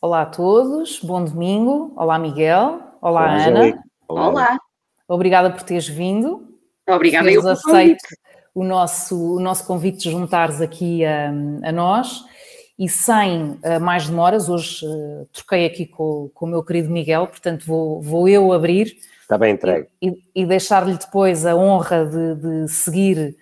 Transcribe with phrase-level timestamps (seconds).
[0.00, 1.92] Olá a todos, bom domingo.
[1.96, 2.80] Olá, Miguel.
[3.00, 3.84] Olá, Olá, Ana.
[4.08, 4.28] Olá.
[4.28, 4.58] Olá,
[5.06, 6.48] Obrigada por teres vindo.
[6.88, 8.02] obrigada eu Teres pelo aceito
[8.54, 12.24] o nosso, o nosso convite de juntares aqui a, a nós.
[12.78, 17.26] E sem eh, mais demoras, hoje eh, troquei aqui com, com o meu querido Miguel,
[17.26, 19.86] portanto vou, vou eu abrir Está bem entregue.
[20.00, 23.36] e, e deixar-lhe depois a honra de, de seguir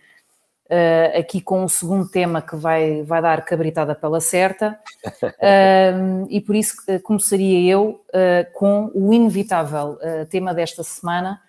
[0.70, 4.78] eh, aqui com o segundo tema que vai, vai dar cabritada pela certa.
[5.40, 11.40] Um, e por isso eh, começaria eu eh, com o inevitável tema desta semana,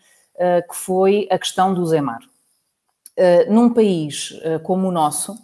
[0.70, 2.20] que foi a questão do Zemar.
[3.50, 4.34] Num país
[4.64, 5.36] como o nosso,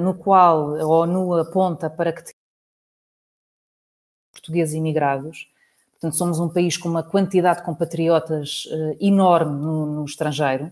[0.00, 2.22] no qual a ONU aponta para que
[4.32, 5.46] portugueses imigrados,
[5.92, 8.66] portanto somos um país com uma quantidade de compatriotas
[8.98, 10.70] enorme no, no estrangeiro,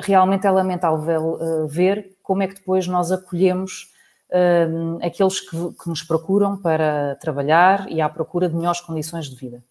[0.00, 3.92] realmente é lamentável eh, ver como é que depois nós acolhemos
[4.30, 4.68] eh,
[5.02, 9.62] aqueles que, que nos procuram para trabalhar e à procura de melhores condições de vida.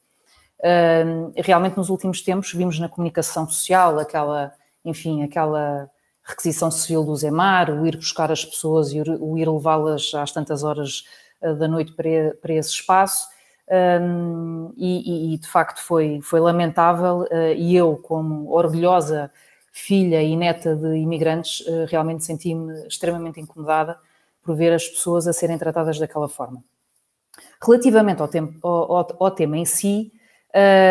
[1.35, 4.51] Realmente nos últimos tempos vimos na comunicação social aquela,
[4.83, 5.87] enfim, aquela
[6.23, 10.63] requisição civil do Zemar, o ir buscar as pessoas e o ir levá-las às tantas
[10.63, 11.03] horas
[11.39, 13.27] da noite para, esse espaço.
[14.75, 19.29] E, de facto foi, foi lamentável e eu, como orgulhosa
[19.77, 23.99] filha e neta de imigrantes, uh, realmente senti-me extremamente incomodada
[24.41, 26.63] por ver as pessoas a serem tratadas daquela forma.
[27.61, 30.13] Relativamente ao, tempo, ao, ao, ao tema em si,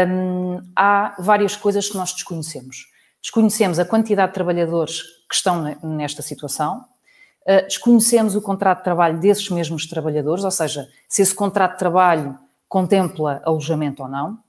[0.07, 2.87] um, há várias coisas que nós desconhecemos.
[3.23, 6.85] Desconhecemos a quantidade de trabalhadores que estão nesta situação,
[7.49, 11.79] uh, desconhecemos o contrato de trabalho desses mesmos trabalhadores, ou seja, se esse contrato de
[11.79, 14.44] trabalho contempla alojamento ou não.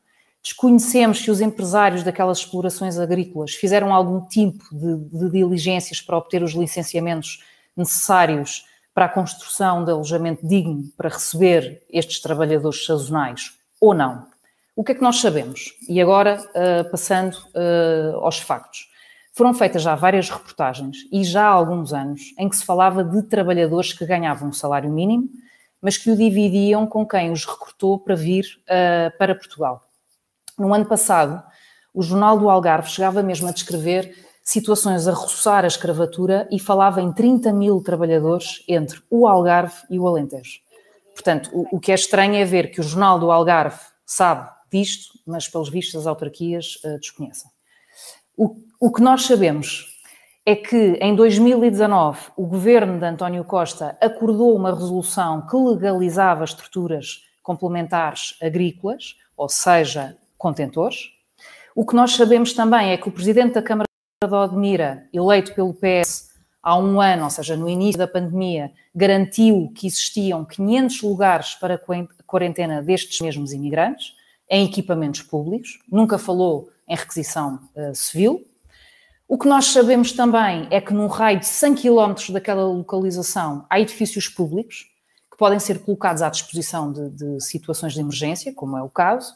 [0.45, 6.43] Desconhecemos se os empresários daquelas explorações agrícolas fizeram algum tipo de, de, diligências para obter
[6.43, 7.43] os licenciamentos
[7.75, 14.27] necessários para a construção de alojamento digno para receber estes trabalhadores sazonais ou não.
[14.75, 15.73] O que é que nós sabemos?
[15.89, 18.87] E agora, uh, passando uh, aos factos.
[19.33, 23.23] Foram feitas já várias reportagens e já há alguns anos em que se falava de
[23.23, 25.27] trabalhadores que ganhavam um salário mínimo
[25.81, 29.85] mas que o dividiam com quem os recrutou para vir uh, para Portugal.
[30.57, 31.43] No ano passado,
[31.93, 37.01] o Jornal do Algarve chegava mesmo a descrever situações a roçar a escravatura e falava
[37.01, 40.59] em 30 mil trabalhadores entre o Algarve e o Alentejo.
[41.13, 45.17] Portanto, o, o que é estranho é ver que o Jornal do Algarve sabe disto,
[45.25, 47.49] mas pelos vistos as autarquias uh, desconhecem.
[48.37, 49.85] O, o que nós sabemos
[50.45, 57.23] é que em 2019 o governo de António Costa acordou uma resolução que legalizava estruturas
[57.41, 61.09] complementares agrícolas, ou seja, contentores.
[61.75, 63.87] O que nós sabemos também é que o presidente da Câmara
[64.23, 66.29] de Odmira, eleito pelo PS
[66.61, 71.81] há um ano, ou seja, no início da pandemia, garantiu que existiam 500 lugares para
[72.27, 74.13] quarentena destes mesmos imigrantes,
[74.47, 78.45] em equipamentos públicos, nunca falou em requisição uh, civil.
[79.27, 83.79] O que nós sabemos também é que num raio de 100 km daquela localização há
[83.79, 84.85] edifícios públicos
[85.31, 89.33] que podem ser colocados à disposição de, de situações de emergência, como é o caso.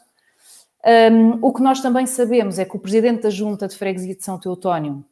[0.84, 4.24] Um, o que nós também sabemos é que o presidente da Junta de Freguesia de
[4.24, 5.04] São Teotónio,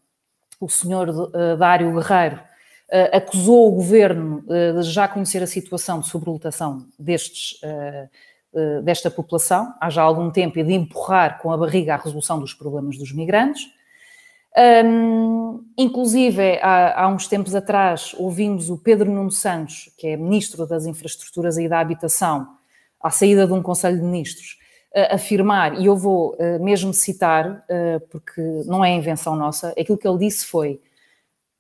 [0.61, 6.01] o senhor uh, Dário Guerreiro, uh, acusou o governo uh, de já conhecer a situação
[6.01, 7.61] de sobrelotação destes,
[8.83, 12.55] desta população há já algum tempo e de empurrar com a barriga a resolução dos
[12.55, 13.67] problemas dos migrantes.
[14.85, 20.67] Um, inclusive, há, há, uns tempos atrás, ouvimos o Pedro Nuno Santos, que é Ministro
[20.67, 22.49] das Infraestruturas e da Habitação,
[23.01, 24.58] à saída de um Conselho de Ministros,
[24.95, 30.09] afirmar, e eu vou uh, mesmo citar, uh, porque não é invenção nossa, aquilo que
[30.09, 30.81] ele disse foi: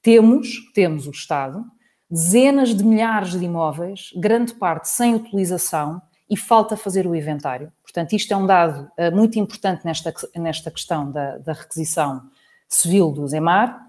[0.02, 1.64] temos, temos o Estado,
[2.10, 6.00] dezenas de milhares de imóveis, grande parte sem utilização,
[6.30, 7.72] e falta fazer o inventário.
[7.82, 12.22] Portanto, isto é um dado muito importante nesta, nesta questão da, da requisição
[12.68, 13.80] civil do Zemar.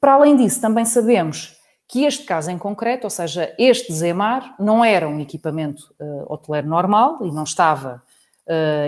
[0.00, 4.82] Para além disso, também sabemos que este caso em concreto, ou seja, este Zemar, não
[4.82, 5.94] era um equipamento
[6.26, 8.02] hoteleiro normal e não estava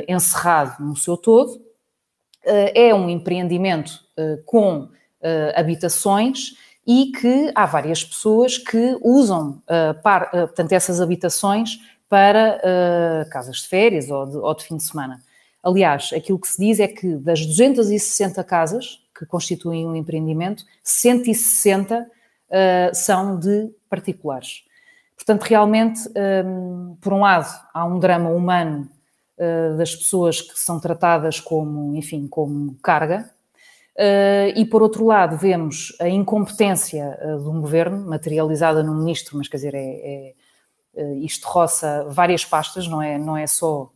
[0.09, 1.61] encerrado no seu todo.
[2.45, 4.01] É um empreendimento
[4.45, 4.89] com
[5.55, 6.55] habitações
[6.87, 9.63] e que há várias pessoas que usam,
[10.45, 12.61] portanto, essas habitações para
[13.31, 15.21] casas de férias ou de, ou de fim de semana.
[15.63, 22.03] Aliás, aquilo que se diz é que das 260 casas que constituem um empreendimento, 160
[22.03, 24.63] uh, são de particulares.
[25.17, 26.01] Portanto, realmente,
[26.45, 28.89] um, por um lado, há um drama humano
[29.39, 33.31] uh, das pessoas que são tratadas como, enfim, como carga,
[33.97, 39.49] uh, e por outro lado, vemos a incompetência de um governo, materializada no ministro, mas
[39.49, 40.35] quer dizer, é,
[40.95, 43.91] é isto roça várias pastas, não é, não é só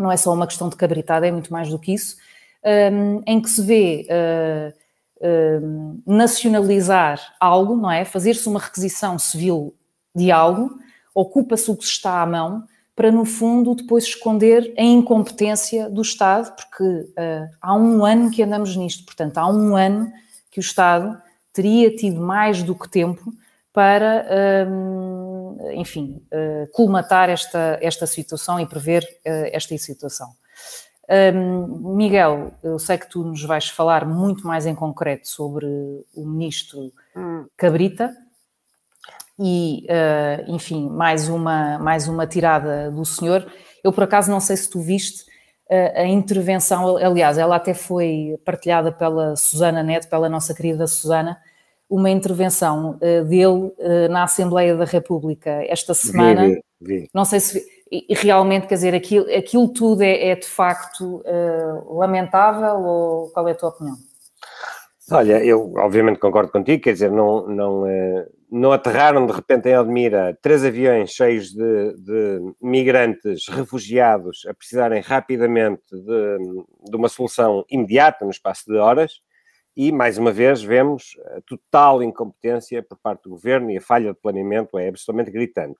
[0.00, 2.16] não é só uma questão de cabritada, é muito mais do que isso,
[2.92, 4.74] um, em que se vê uh,
[5.26, 8.04] uh, nacionalizar algo, não é?
[8.04, 9.74] Fazer-se uma requisição civil
[10.14, 10.70] de algo,
[11.14, 12.64] ocupa-se o que se está à mão,
[13.00, 18.42] para no fundo depois esconder a incompetência do Estado, porque uh, há um ano que
[18.42, 20.12] andamos nisto, portanto, há um ano
[20.50, 21.18] que o Estado
[21.50, 23.32] teria tido mais do que tempo
[23.72, 24.26] para,
[25.72, 30.28] enfim, uh, colmatar esta, esta situação e prever uh, esta situação.
[31.34, 35.64] Um, Miguel, eu sei que tu nos vais falar muito mais em concreto sobre
[36.14, 37.46] o ministro hum.
[37.56, 38.14] Cabrita
[39.40, 43.46] e, uh, enfim, mais uma, mais uma tirada do senhor.
[43.82, 45.30] Eu, por acaso, não sei se tu viste
[45.94, 51.38] a intervenção, aliás, ela até foi partilhada pela Susana Neto, pela nossa querida Susana,
[51.90, 56.46] uma intervenção uh, dele uh, na Assembleia da República esta semana.
[56.46, 57.10] Vi, vi, vi.
[57.12, 61.98] Não sei se e, realmente, quer dizer, aquilo, aquilo tudo é, é de facto uh,
[61.98, 63.96] lamentável ou qual é a tua opinião?
[65.10, 67.84] Olha, eu obviamente concordo contigo, quer dizer, não, não,
[68.50, 75.00] não aterraram de repente em Admira três aviões cheios de, de migrantes refugiados a precisarem
[75.00, 76.38] rapidamente de,
[76.90, 79.20] de uma solução imediata no espaço de horas
[79.76, 84.12] e, mais uma vez, vemos a total incompetência por parte do governo e a falha
[84.12, 85.78] de planeamento é absolutamente gritante.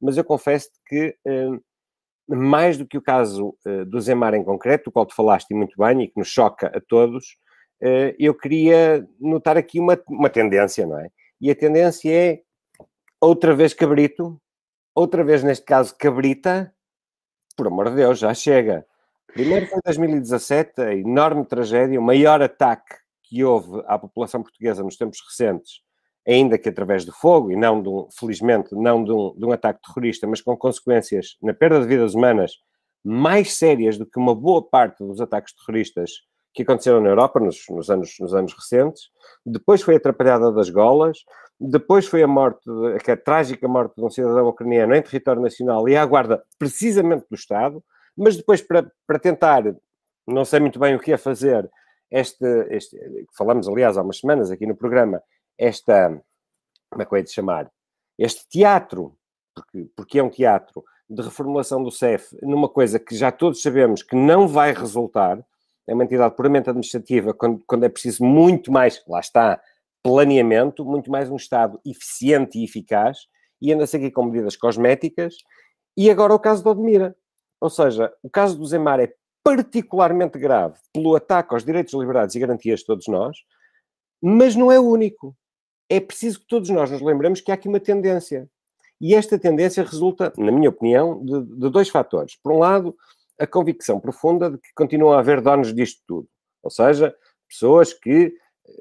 [0.00, 1.48] Mas eu confesso que, eh,
[2.28, 5.76] mais do que o caso eh, do Zemar em concreto, do qual tu falaste muito
[5.78, 7.36] bem e que nos choca a todos,
[7.82, 11.10] eh, eu queria notar aqui uma, uma tendência, não é?
[11.40, 12.42] E a tendência é
[13.20, 14.40] outra vez cabrito,
[14.94, 16.74] outra vez, neste caso, cabrita,
[17.56, 18.86] por amor de Deus, já chega.
[19.32, 24.82] Primeiro foi em 2017, a enorme tragédia, o maior ataque que houve à população portuguesa
[24.82, 25.80] nos tempos recentes,
[26.26, 29.52] ainda que através do fogo e não de um, felizmente, não de um, de um
[29.52, 32.52] ataque terrorista, mas com consequências na perda de vidas humanas
[33.04, 36.10] mais sérias do que uma boa parte dos ataques terroristas
[36.56, 39.10] que aconteceram na Europa nos, nos, anos, nos anos recentes.
[39.44, 41.18] Depois foi atrapalhada das golas,
[41.60, 45.86] depois foi a morte, a, a trágica morte de um cidadão ucraniano em território nacional
[45.86, 47.84] e à guarda precisamente do Estado,
[48.16, 49.64] mas depois para, para tentar,
[50.26, 51.70] não sei muito bem o que é fazer,
[52.10, 52.98] este, este,
[53.36, 55.22] falamos aliás há umas semanas aqui no programa,
[55.58, 56.08] esta,
[56.90, 57.70] como é que eu de chamar?
[58.18, 59.14] Este teatro,
[59.54, 64.02] porque, porque é um teatro de reformulação do CEF numa coisa que já todos sabemos
[64.02, 65.38] que não vai resultar,
[65.86, 69.60] é uma entidade puramente administrativa, quando, quando é preciso muito mais, lá está,
[70.02, 73.26] planeamento, muito mais um Estado eficiente e eficaz,
[73.60, 75.36] e anda-se aqui com medidas cosméticas,
[75.96, 77.16] e agora o caso do Odmira.
[77.60, 79.12] Ou seja, o caso do Zemar é
[79.42, 83.38] particularmente grave pelo ataque aos direitos, liberdades e garantias de todos nós,
[84.20, 85.36] mas não é o único.
[85.88, 88.50] É preciso que todos nós nos lembremos que há aqui uma tendência.
[89.00, 92.36] E esta tendência resulta, na minha opinião, de, de dois fatores.
[92.42, 92.96] Por um lado,
[93.38, 96.28] a convicção profunda de que continuam a haver donos disto tudo.
[96.62, 97.14] Ou seja,
[97.48, 98.32] pessoas que,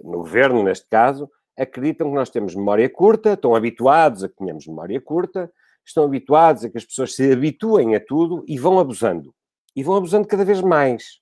[0.03, 4.67] no governo neste caso, acreditam que nós temos memória curta, estão habituados a que tenhamos
[4.67, 5.51] memória curta,
[5.85, 9.33] estão habituados a que as pessoas se habituem a tudo e vão abusando
[9.75, 11.19] e vão abusando cada vez mais.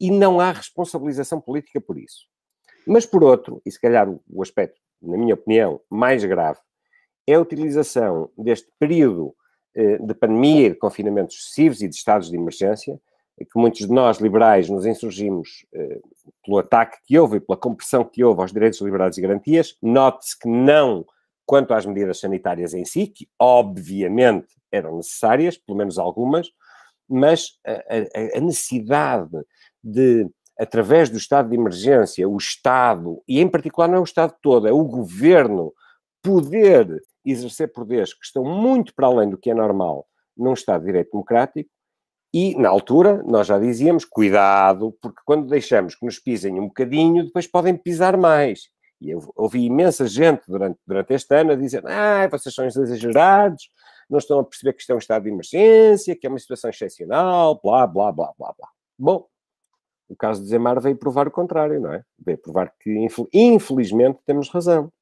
[0.00, 2.26] E não há responsabilização política por isso.
[2.86, 6.60] Mas, por outro, e se calhar o aspecto, na minha opinião, mais grave,
[7.26, 9.34] é a utilização deste período
[9.74, 12.98] de pandemia de confinamentos excessivos e de estados de emergência,
[13.36, 16.00] que muitos de nós, liberais, nos insurgimos eh,
[16.44, 19.76] pelo ataque que houve e pela compressão que houve aos direitos, liberdades e garantias.
[19.82, 21.04] Note-se que não
[21.44, 26.48] quanto às medidas sanitárias em si, que obviamente eram necessárias, pelo menos algumas,
[27.08, 29.36] mas a, a, a necessidade
[29.82, 30.28] de,
[30.58, 34.68] através do estado de emergência, o Estado, e em particular não é o Estado todo,
[34.68, 35.72] é o governo,
[36.22, 40.86] poder exercer poderes que estão muito para além do que é normal num Estado de
[40.86, 41.70] Direito Democrático,
[42.32, 47.24] e, na altura, nós já dizíamos, cuidado, porque quando deixamos que nos pisem um bocadinho,
[47.24, 48.62] depois podem pisar mais.
[49.00, 53.68] E eu ouvi imensa gente durante, durante este ano a dizer, ah, vocês são exagerados,
[54.10, 56.70] não estão a perceber que isto é um estado de emergência, que é uma situação
[56.70, 58.68] excepcional, blá, blá, blá, blá, blá.
[58.98, 59.28] Bom,
[60.08, 62.02] o caso de Zemar veio provar o contrário, não é?
[62.18, 64.92] Veio provar que, infelizmente, temos razão.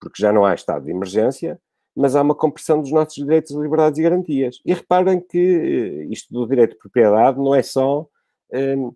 [0.00, 1.60] Porque já não há estado de emergência,
[1.94, 4.60] mas há uma compressão dos nossos direitos, liberdades e garantias.
[4.64, 8.06] E reparem que eh, isto do direito de propriedade não é só
[8.52, 8.92] um,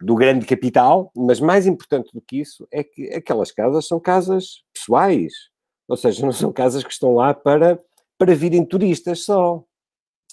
[0.00, 4.64] do grande capital, mas mais importante do que isso é que aquelas casas são casas
[4.72, 5.32] pessoais.
[5.86, 7.80] Ou seja, não são casas que estão lá para
[8.18, 9.64] para virem turistas só.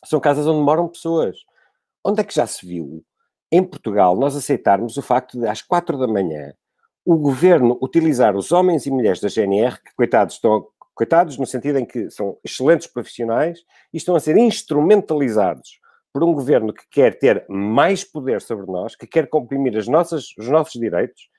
[0.04, 1.38] São casas onde moram pessoas.
[2.04, 3.02] Onde é que já se viu,
[3.50, 6.54] em Portugal, nós aceitarmos o facto de, às quatro da manhã,
[7.08, 11.78] o governo utilizar os homens e mulheres da GNR, que, coitados, estão Coitados no sentido
[11.78, 13.60] em que são excelentes profissionais
[13.94, 15.80] e estão a ser instrumentalizados
[16.12, 20.36] por um governo que quer ter mais poder sobre nós, que quer comprimir as nossas,
[20.40, 21.30] os nossos direitos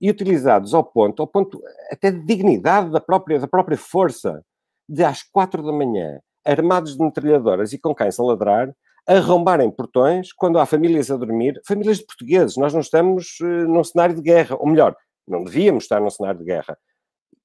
[0.00, 1.62] e utilizados ao ponto, ao ponto
[1.92, 4.44] até de dignidade da própria, da própria força,
[4.88, 8.74] de às quatro da manhã, armados de metralhadoras e com cães a ladrar,
[9.06, 12.56] arrombarem portões quando há famílias a dormir, famílias de portugueses.
[12.56, 16.40] Nós não estamos uh, num cenário de guerra, ou melhor, não devíamos estar num cenário
[16.40, 16.78] de guerra.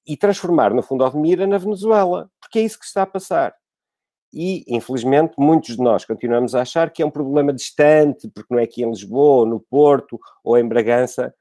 [0.08, 3.54] E transformar, no fundo, Odmira na Venezuela, porque é isso que está a passar.
[4.34, 8.60] E, infelizmente, muitos de nós continuamos a achar que é um problema distante, porque não
[8.60, 11.34] é aqui em Lisboa, no Porto, ou em Bragança,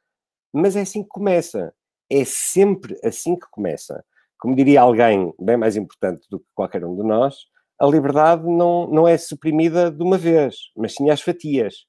[0.52, 1.72] mas é assim que começa.
[2.10, 4.02] É sempre assim que começa.
[4.38, 7.36] Como diria alguém bem mais importante do que qualquer um de nós,
[7.78, 11.86] a liberdade não, não é suprimida de uma vez, mas sim às fatias.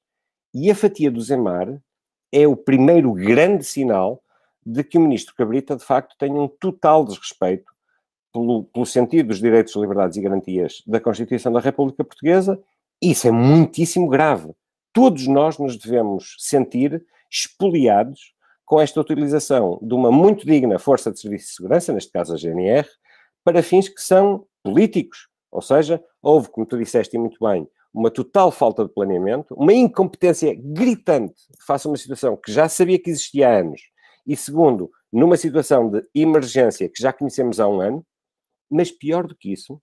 [0.52, 1.80] E a fatia do Zemar
[2.32, 4.22] é o primeiro grande sinal
[4.70, 7.72] de que o ministro Cabrita, de facto, tem um total desrespeito
[8.32, 12.60] pelo, pelo sentido dos direitos, liberdades e garantias da Constituição da República Portuguesa.
[13.02, 14.52] Isso é muitíssimo grave.
[14.92, 18.34] Todos nós nos devemos sentir expoliados
[18.64, 22.36] com esta utilização de uma muito digna força de serviço de segurança, neste caso a
[22.36, 22.88] GNR,
[23.42, 28.52] para fins que são políticos, ou seja, houve, como tu disseste muito bem, uma total
[28.52, 31.34] falta de planeamento, uma incompetência gritante
[31.66, 33.89] face a uma situação que já sabia que existia há anos,
[34.30, 38.06] e segundo, numa situação de emergência que já conhecemos há um ano,
[38.70, 39.82] mas pior do que isso,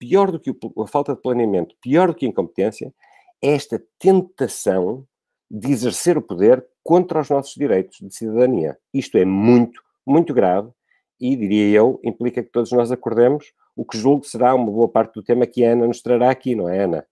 [0.00, 2.92] pior do que a falta de planeamento, pior do que a incompetência,
[3.40, 5.06] é esta tentação
[5.48, 8.76] de exercer o poder contra os nossos direitos de cidadania.
[8.92, 10.72] Isto é muito, muito grave
[11.20, 15.14] e, diria eu, implica que todos nós acordemos o que julgo será uma boa parte
[15.14, 17.06] do tema que a Ana nos trará aqui, não é, Ana?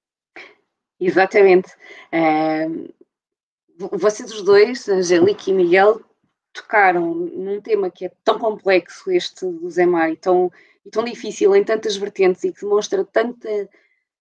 [0.98, 1.70] Exatamente.
[3.92, 6.00] vocês os dois, Angélica e Miguel,
[6.52, 10.50] tocaram num tema que é tão complexo, este do Zé e tão,
[10.84, 13.68] e tão difícil em tantas vertentes e que demonstra tanta,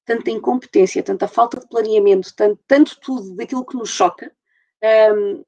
[0.06, 4.32] tanta incompetência, tanta falta de planeamento, tanto, tanto tudo daquilo que nos choca,
[5.14, 5.44] um,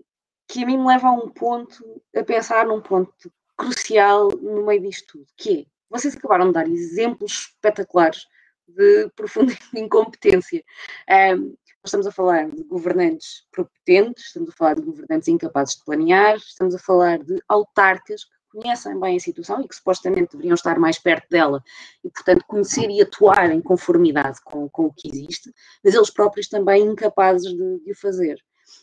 [0.47, 4.81] que a mim me leva a um ponto, a pensar num ponto crucial no meio
[4.81, 8.25] disto tudo, que é vocês acabaram de dar exemplos espetaculares
[8.67, 10.63] de profunda incompetência.
[11.07, 15.83] Um, nós estamos a falar de governantes propotentes, estamos a falar de governantes incapazes de
[15.83, 20.53] planear, estamos a falar de autarcas que conhecem bem a situação e que supostamente deveriam
[20.53, 21.63] estar mais perto dela
[22.03, 26.47] e, portanto, conhecer e atuar em conformidade com, com o que existe, mas eles próprios
[26.47, 28.37] também incapazes de, de o fazer.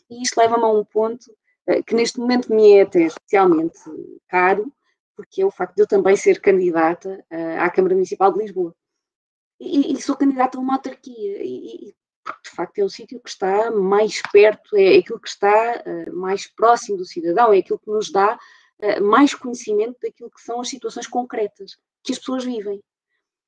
[0.09, 1.25] E isto leva-me a um ponto
[1.69, 3.79] uh, que neste momento me é até especialmente
[4.27, 4.71] caro,
[5.15, 8.75] porque é o facto de eu também ser candidata uh, à Câmara Municipal de Lisboa.
[9.59, 11.95] E, e sou candidata a uma autarquia, e, e,
[12.43, 16.47] de facto é o sítio que está mais perto, é aquilo que está uh, mais
[16.47, 18.37] próximo do cidadão, é aquilo que nos dá
[18.79, 22.81] uh, mais conhecimento daquilo que são as situações concretas que as pessoas vivem.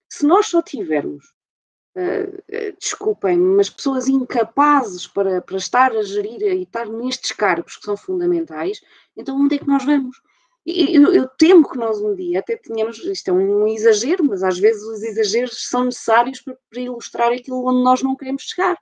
[0.09, 1.25] Se nós só tivermos,
[1.97, 7.85] uh, desculpem, mas pessoas incapazes para, para estar a gerir e estar nestes cargos que
[7.85, 8.81] são fundamentais,
[9.15, 10.17] então onde é que nós vamos?
[10.65, 14.57] Eu, eu, temo que nós um dia até tenhamos, isto é um exagero, mas às
[14.57, 18.77] vezes os exageros são necessários para, para ilustrar aquilo onde nós não queremos chegar.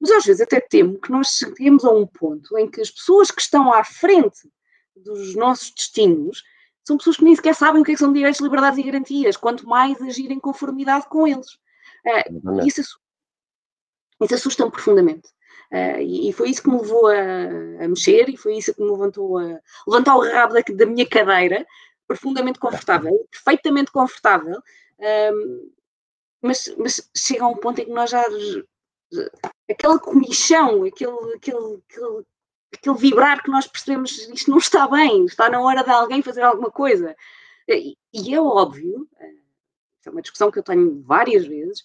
[0.00, 3.30] Mas às vezes até temo que nós cheguemos a um ponto em que as pessoas
[3.30, 4.48] que estão à frente
[4.96, 6.42] dos nossos destinos
[6.82, 9.36] são pessoas que nem sequer sabem o que, é que são direitos, liberdades e garantias,
[9.36, 11.52] quanto mais agir em conformidade com eles.
[12.06, 12.80] Uh, isso,
[14.22, 15.28] isso assusta-me profundamente.
[15.70, 18.82] Uh, e, e, foi isso que me levou a, a, mexer e foi isso que
[18.82, 21.66] me levantou a levantar o rabo da, da minha cadeira,
[22.06, 24.62] profundamente confortável, perfeitamente confortável,
[24.98, 25.70] um,
[26.40, 28.24] mas, mas, chega a um ponto em que nós já
[29.70, 32.24] aquela comichão, aquele, aquele, aquele,
[32.74, 36.42] aquele vibrar que nós percebemos isto não está bem, está na hora de alguém fazer
[36.42, 37.14] alguma coisa.
[37.68, 39.06] E, e é óbvio,
[40.06, 41.82] é uma discussão que eu tenho várias vezes,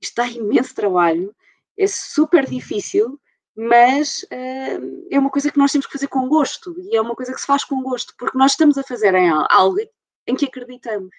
[0.00, 1.34] está imenso trabalho,
[1.78, 3.18] é super difícil,
[3.56, 7.14] mas uh, é uma coisa que nós temos que fazer com gosto e é uma
[7.14, 9.78] coisa que se faz com gosto, porque nós estamos a fazer em algo
[10.26, 11.14] em que acreditamos.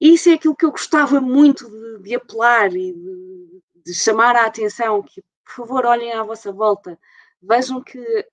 [0.00, 4.36] E isso é aquilo que eu gostava muito de, de apelar e de, de, chamar
[4.36, 6.98] a atenção, que por favor olhem à vossa volta,
[7.40, 8.26] vejam que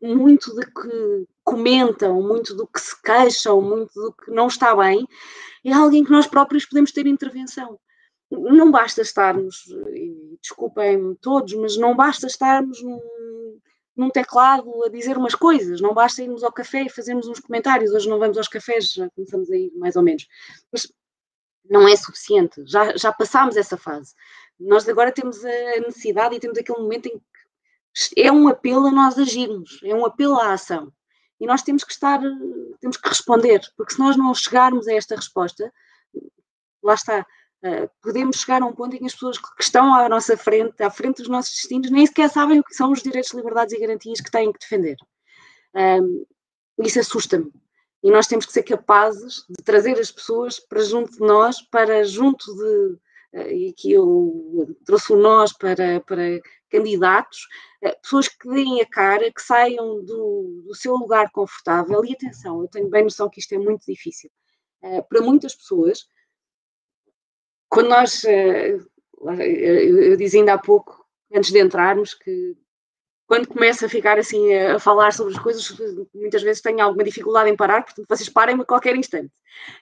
[0.00, 5.06] muito do que comentam, muito do que se queixam, muito do que não está bem,
[5.64, 7.78] é alguém que nós próprios podemos ter intervenção
[8.30, 9.64] não basta estarmos,
[10.40, 13.00] desculpem-me todos, mas não basta estarmos num,
[13.96, 17.92] num, teclado a dizer umas coisas, não basta irmos ao café e fazermos uns comentários.
[17.92, 20.26] Hoje não vamos aos cafés, já começamos a ir mais ou menos.
[20.70, 20.92] Mas
[21.68, 24.14] não é suficiente, já, já passámos essa fase.
[24.58, 28.92] Nós agora temos a necessidade e temos aquele momento em que é um apelo a
[28.92, 30.92] nós agirmos, é um apelo à ação.
[31.40, 32.20] E nós temos que estar
[32.80, 35.72] temos que responder, porque se nós não chegarmos a esta resposta,
[36.82, 37.26] lá está,
[38.02, 40.90] podemos chegar a um ponto em que as pessoas que estão à nossa frente, à
[40.90, 44.20] frente dos nossos destinos, nem sequer sabem o que são os direitos, liberdades e garantias
[44.20, 44.96] que têm que defender.
[46.78, 47.52] Isso assusta-me.
[48.02, 52.04] E nós temos que ser capazes de trazer as pessoas para junto de nós, para
[52.04, 52.98] junto de.
[53.30, 57.40] Uh, e aqui eu trouxe o nós para, para candidatos,
[57.84, 62.04] uh, pessoas que deem a cara, que saiam do, do seu lugar confortável.
[62.04, 64.30] E atenção, eu tenho bem noção que isto é muito difícil.
[65.08, 66.06] Para muitas pessoas,
[67.78, 68.76] quando nós, eh,
[69.22, 72.56] eu dizia ainda há pouco, antes de entrarmos, que
[73.24, 75.78] quando começo a ficar assim a falar sobre as coisas,
[76.12, 79.32] muitas vezes tenho alguma dificuldade em parar, portanto vocês parem-me a qualquer instante.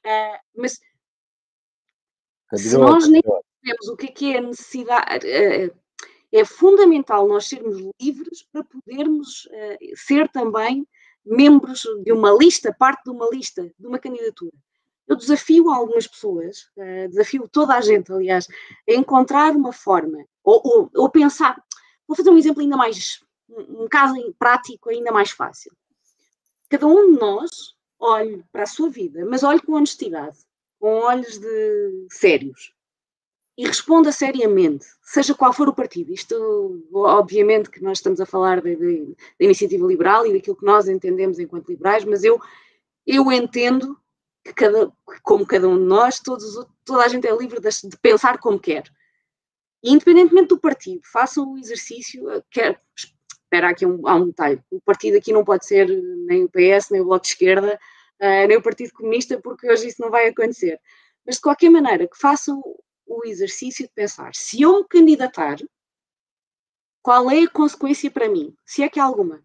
[0.05, 0.79] Uh, mas
[2.55, 5.75] se nós nem sabemos o que é, que é a necessidade, uh,
[6.33, 10.87] é fundamental nós sermos livres para podermos uh, ser também
[11.25, 14.53] membros de uma lista, parte de uma lista, de uma candidatura
[15.07, 18.49] eu desafio algumas pessoas, uh, desafio toda a gente, aliás,
[18.89, 21.63] a encontrar uma forma, ou, ou, ou, pensar,
[22.07, 25.73] vou fazer um exemplo ainda mais, um caso prático ainda mais fácil.
[26.69, 27.51] Cada um de nós
[27.99, 30.39] olhe para a sua vida, mas olhe com honestidade,
[30.79, 32.75] com olhos de sérios,
[33.57, 36.13] e responda seriamente, seja qual for o partido.
[36.13, 38.69] Isto, obviamente, que nós estamos a falar da
[39.41, 42.39] iniciativa liberal e daquilo que nós entendemos enquanto liberais, mas eu,
[43.07, 43.99] eu entendo
[44.47, 46.45] que cada, como cada um de nós, todos,
[46.85, 48.85] toda a gente é livre de, de pensar como quer.
[49.83, 54.63] E independentemente do partido, façam o exercício, eh, quer, espera aqui um, há um detalhe,
[54.71, 55.89] o partido aqui não pode ser
[56.27, 57.79] nem o PS, nem o Bloco de Esquerda,
[58.21, 60.81] uh, nem o Partido Comunista, porque hoje isso não vai acontecer.
[61.25, 62.63] Mas de qualquer maneira, que façam
[63.07, 65.57] o exercício de pensar, se eu me candidatar,
[67.03, 68.55] qual é a consequência para mim?
[68.65, 69.45] Se é que há alguma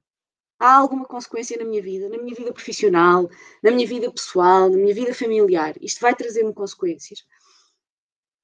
[0.62, 3.28] há alguma consequência na minha vida, na minha vida profissional,
[3.64, 5.74] na minha vida pessoal, na minha vida familiar.
[5.82, 7.26] Isto vai trazer-me consequências.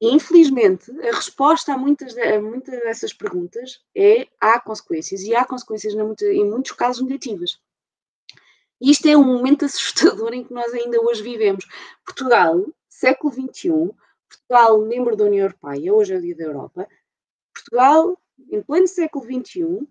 [0.01, 5.45] E, infelizmente, a resposta a muitas, a muitas dessas perguntas é há consequências, e há
[5.45, 7.59] consequências em muitos casos negativas.
[8.81, 11.67] E isto é um momento assustador em que nós ainda hoje vivemos.
[12.03, 13.91] Portugal, século XXI,
[14.27, 16.87] Portugal, membro da União Europeia, hoje é o dia da Europa,
[17.53, 18.19] Portugal,
[18.51, 19.87] em pleno século XXI,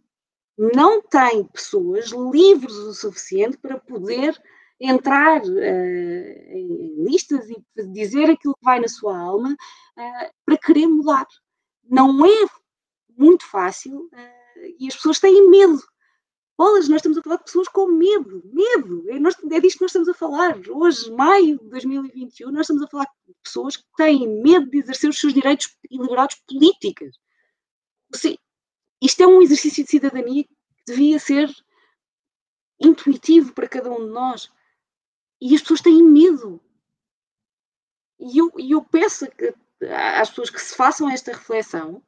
[0.57, 4.41] não tem pessoas livres o suficiente para poder
[4.81, 10.87] entrar uh, em listas e dizer aquilo que vai na sua alma uh, para querer
[10.87, 11.27] mudar.
[11.85, 12.47] Não é
[13.17, 15.83] muito fácil uh, e as pessoas têm medo.
[16.59, 19.05] Bolas, nós estamos a falar de pessoas com medo, medo.
[19.11, 20.59] É, nós, é disto que nós estamos a falar.
[20.71, 25.11] Hoje, maio de 2021, nós estamos a falar de pessoas que têm medo de exercer
[25.11, 27.15] os seus direitos e liberdades políticas.
[28.15, 28.39] Sim,
[29.03, 30.57] isto é um exercício de cidadania que
[30.87, 31.51] devia ser
[32.81, 34.51] intuitivo para cada um de nós.
[35.41, 36.61] E as pessoas têm medo.
[38.19, 39.55] E eu, eu peço que,
[40.19, 42.03] às pessoas que se façam esta reflexão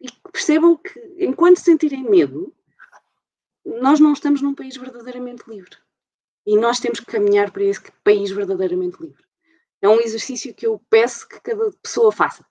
[0.00, 2.54] e que percebam que, enquanto sentirem medo,
[3.64, 5.76] nós não estamos num país verdadeiramente livre.
[6.46, 9.22] E nós temos que caminhar para esse país verdadeiramente livre.
[9.82, 12.46] É um exercício que eu peço que cada pessoa faça.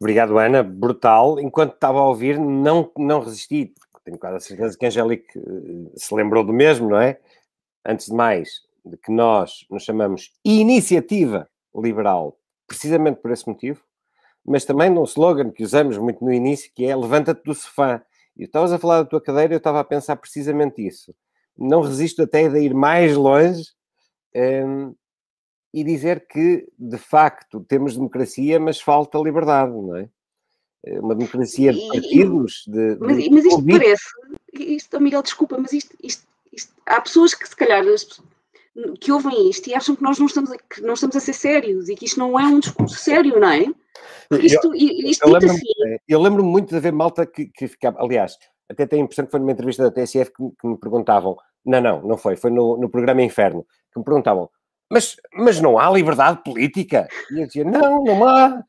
[0.00, 0.62] Obrigado, Ana.
[0.62, 1.40] Brutal.
[1.40, 3.74] Enquanto estava a ouvir, não, não resisti.
[4.04, 7.18] Tenho quase a certeza que a Angélica eh, se lembrou do mesmo, não é?
[7.86, 13.82] Antes de mais, de que nós nos chamamos Iniciativa Liberal, precisamente por esse motivo,
[14.44, 18.04] mas também num slogan que usamos muito no início, que é levanta-te do sofá.
[18.36, 21.14] E estavas a falar da tua cadeira, eu estava a pensar precisamente isso.
[21.56, 23.64] Não resisto até de ir mais longe
[24.34, 24.94] um,
[25.74, 30.08] e dizer que, de facto, temos democracia, mas falta liberdade, não é?
[30.86, 32.62] é uma democracia de partidos.
[32.68, 34.04] De, mas, de mas, isto parece,
[34.52, 37.84] isto, Miguel, desculpa, mas isto, isto, isto, há pessoas que se calhar
[39.00, 41.32] que ouvem isto e acham que nós não estamos, a, que não estamos a ser
[41.32, 43.64] sérios e que isto não é um discurso sério, não é?
[44.40, 48.00] isto, eu, isto eu lembro-me assim, é, lembro muito de haver malta que, que ficava,
[48.00, 51.36] aliás, até tenho a impressão que foi numa entrevista da TSF que, que me perguntavam,
[51.66, 54.48] não, não, não foi, foi no, no programa Inferno, que me perguntavam,
[54.90, 57.08] mas, mas não há liberdade política?
[57.30, 58.62] E eu dizia, não, não há.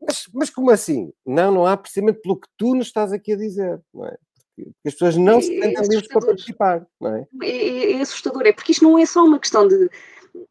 [0.00, 1.12] Mas, mas como assim?
[1.24, 4.16] Não, não há, precisamente pelo que tu nos estás aqui a dizer, não é?
[4.54, 7.26] Porque as pessoas não se sentem é livres para participar, não é?
[7.42, 7.92] É, é?
[7.92, 9.90] é assustador, é porque isto não é só uma questão de.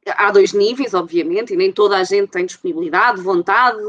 [0.08, 3.80] Há dois níveis, obviamente, e nem toda a gente tem disponibilidade, vontade,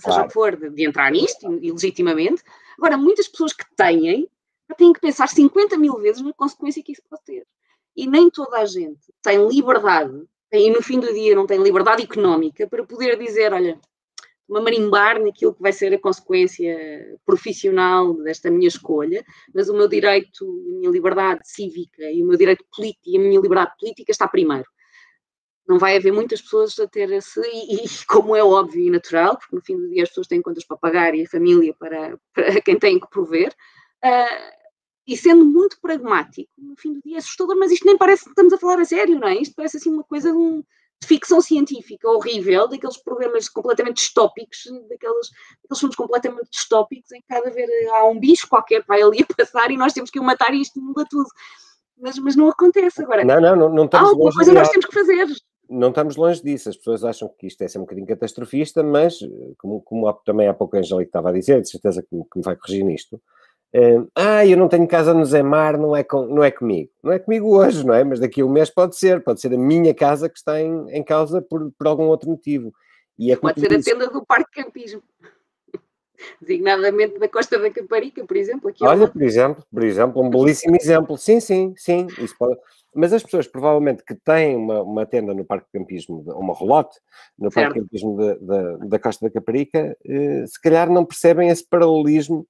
[0.02, 0.24] claro.
[0.24, 2.42] o que for, de, de entrar nisto, e, legitimamente.
[2.76, 4.28] Agora, muitas pessoas que têm,
[4.76, 7.46] têm que pensar 50 mil vezes na consequência que isso pode ter.
[7.96, 12.02] E nem toda a gente tem liberdade e no fim do dia não tem liberdade
[12.02, 13.78] económica para poder dizer, olha,
[14.56, 19.86] a marimbar naquilo que vai ser a consequência profissional desta minha escolha, mas o meu
[19.86, 24.10] direito, a minha liberdade cívica e o meu direito político e a minha liberdade política
[24.10, 24.66] está primeiro.
[25.68, 29.36] Não vai haver muitas pessoas a ter esse, e, e como é óbvio e natural,
[29.36, 32.18] porque no fim do dia as pessoas têm contas para pagar e a família para,
[32.32, 33.52] para quem tem que prover,
[34.02, 34.57] uh,
[35.08, 38.28] e sendo muito pragmático, no fim do dia é assustador, mas isto nem parece que
[38.28, 39.36] estamos a falar a sério, não é?
[39.36, 40.62] Isto parece assim uma coisa de, um,
[41.00, 45.30] de ficção científica horrível, daqueles programas completamente distópicos, daqueles,
[45.62, 49.24] daqueles filmes completamente distópicos em que cada vez há um bicho qualquer que vai ali
[49.26, 51.28] a passar e nós temos que o matar e isto muda tudo.
[51.96, 53.24] Mas, mas não acontece agora.
[53.24, 55.26] Não, não, não, não estamos há alguma coisa nós temos que fazer.
[55.70, 56.68] Não estamos longe disso.
[56.68, 59.18] As pessoas acham que isto é ser um bocadinho catastrofista, mas,
[59.56, 62.44] como, como também há pouco a Angélica estava a dizer, de certeza que, que me
[62.44, 63.20] vai corrigir nisto,
[64.14, 66.90] ah, eu não tenho casa no Zemar, não é, com, não é comigo.
[67.02, 68.02] Não é comigo hoje, não é?
[68.02, 69.22] Mas daqui a um mês pode ser.
[69.22, 72.72] Pode ser a minha casa que está em, em causa por, por algum outro motivo.
[73.18, 75.02] E é pode ser a tenda do Parque Campismo.
[76.40, 78.70] Designadamente da Costa da Caparica, por exemplo.
[78.70, 81.18] Aqui Olha, por exemplo, por exemplo, um belíssimo exemplo.
[81.18, 82.06] Sim, sim, sim.
[82.18, 82.58] Isso pode...
[82.94, 86.98] Mas as pessoas, provavelmente, que têm uma, uma tenda no Parque de Campismo, uma rolote,
[87.38, 87.66] no certo.
[87.66, 91.64] Parque de Campismo da, da, da Costa da Caparica, eh, se calhar não percebem esse
[91.68, 92.46] paralelismo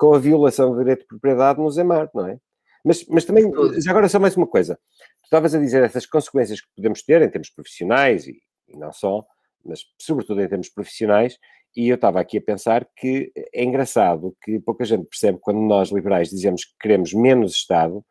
[0.00, 2.38] com a violação do direito de propriedade no Zemar, não é?
[2.82, 4.76] Mas, mas também, já agora só mais uma coisa.
[4.96, 8.90] Tu estavas a dizer essas consequências que podemos ter em termos profissionais e, e não
[8.94, 9.22] só,
[9.62, 11.36] mas sobretudo em termos profissionais,
[11.76, 15.90] e eu estava aqui a pensar que é engraçado que pouca gente percebe quando nós
[15.90, 18.02] liberais dizemos que queremos menos Estado.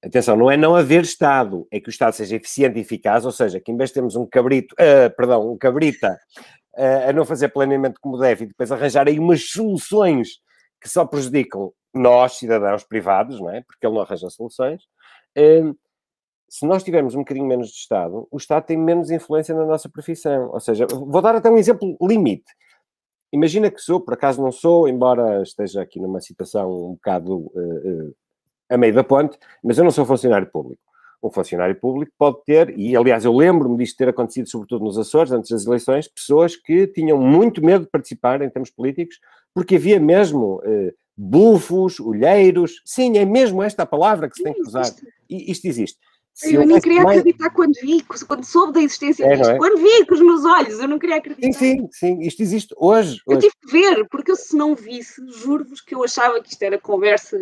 [0.00, 3.32] Atenção, não é não haver Estado, é que o Estado seja eficiente e eficaz, ou
[3.32, 6.16] seja, que em vez de termos um cabrito, uh, perdão, um cabrita
[6.78, 10.40] uh, a não fazer planeamento como deve e depois arranjar aí umas soluções
[10.82, 13.62] que só prejudicam nós, cidadãos privados, não é?
[13.62, 14.82] Porque ele não arranja soluções.
[15.36, 15.74] Hum,
[16.48, 19.88] se nós tivermos um bocadinho menos de Estado, o Estado tem menos influência na nossa
[19.88, 20.50] profissão.
[20.52, 22.50] Ou seja, vou dar até um exemplo limite.
[23.32, 28.08] Imagina que sou, por acaso não sou, embora esteja aqui numa situação um bocado uh,
[28.08, 28.14] uh,
[28.68, 30.82] a meio da ponte, mas eu não sou funcionário público.
[31.22, 35.32] Um funcionário público pode ter, e aliás eu lembro-me disto ter acontecido sobretudo nos Açores,
[35.32, 39.18] antes das eleições, pessoas que tinham muito medo de participar em termos políticos
[39.54, 44.54] porque havia mesmo uh, bufos, olheiros, sim, é mesmo esta a palavra que se tem
[44.54, 44.90] que usar.
[45.28, 45.98] E isto existe.
[46.34, 47.18] Se eu nem queria mais...
[47.18, 49.58] acreditar quando vi, quando soube da existência é, disto, é?
[49.58, 51.52] quando vi com os meus olhos, eu não queria acreditar.
[51.52, 53.20] Sim, sim, sim, isto existe hoje.
[53.28, 56.62] Eu tive que ver, porque eu, se não visse, juro-vos que eu achava que isto
[56.62, 57.36] era conversa.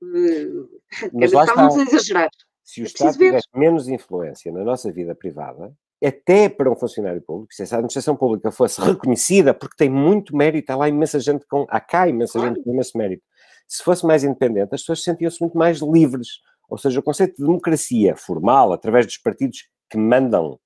[0.00, 0.68] Uh,
[1.12, 2.28] Mas estávamos a exagerar.
[2.62, 5.72] Se o Estado tivesse menos influência na nossa vida privada,
[6.06, 10.70] até para um funcionário público, se essa administração pública fosse reconhecida, porque tem muito mérito,
[10.70, 13.22] há lá imensa gente com, há cá imensa gente com imenso mérito,
[13.66, 16.40] se fosse mais independente, as pessoas sentiam-se muito mais livres.
[16.68, 20.58] Ou seja, o conceito de democracia formal, através dos partidos que mandam,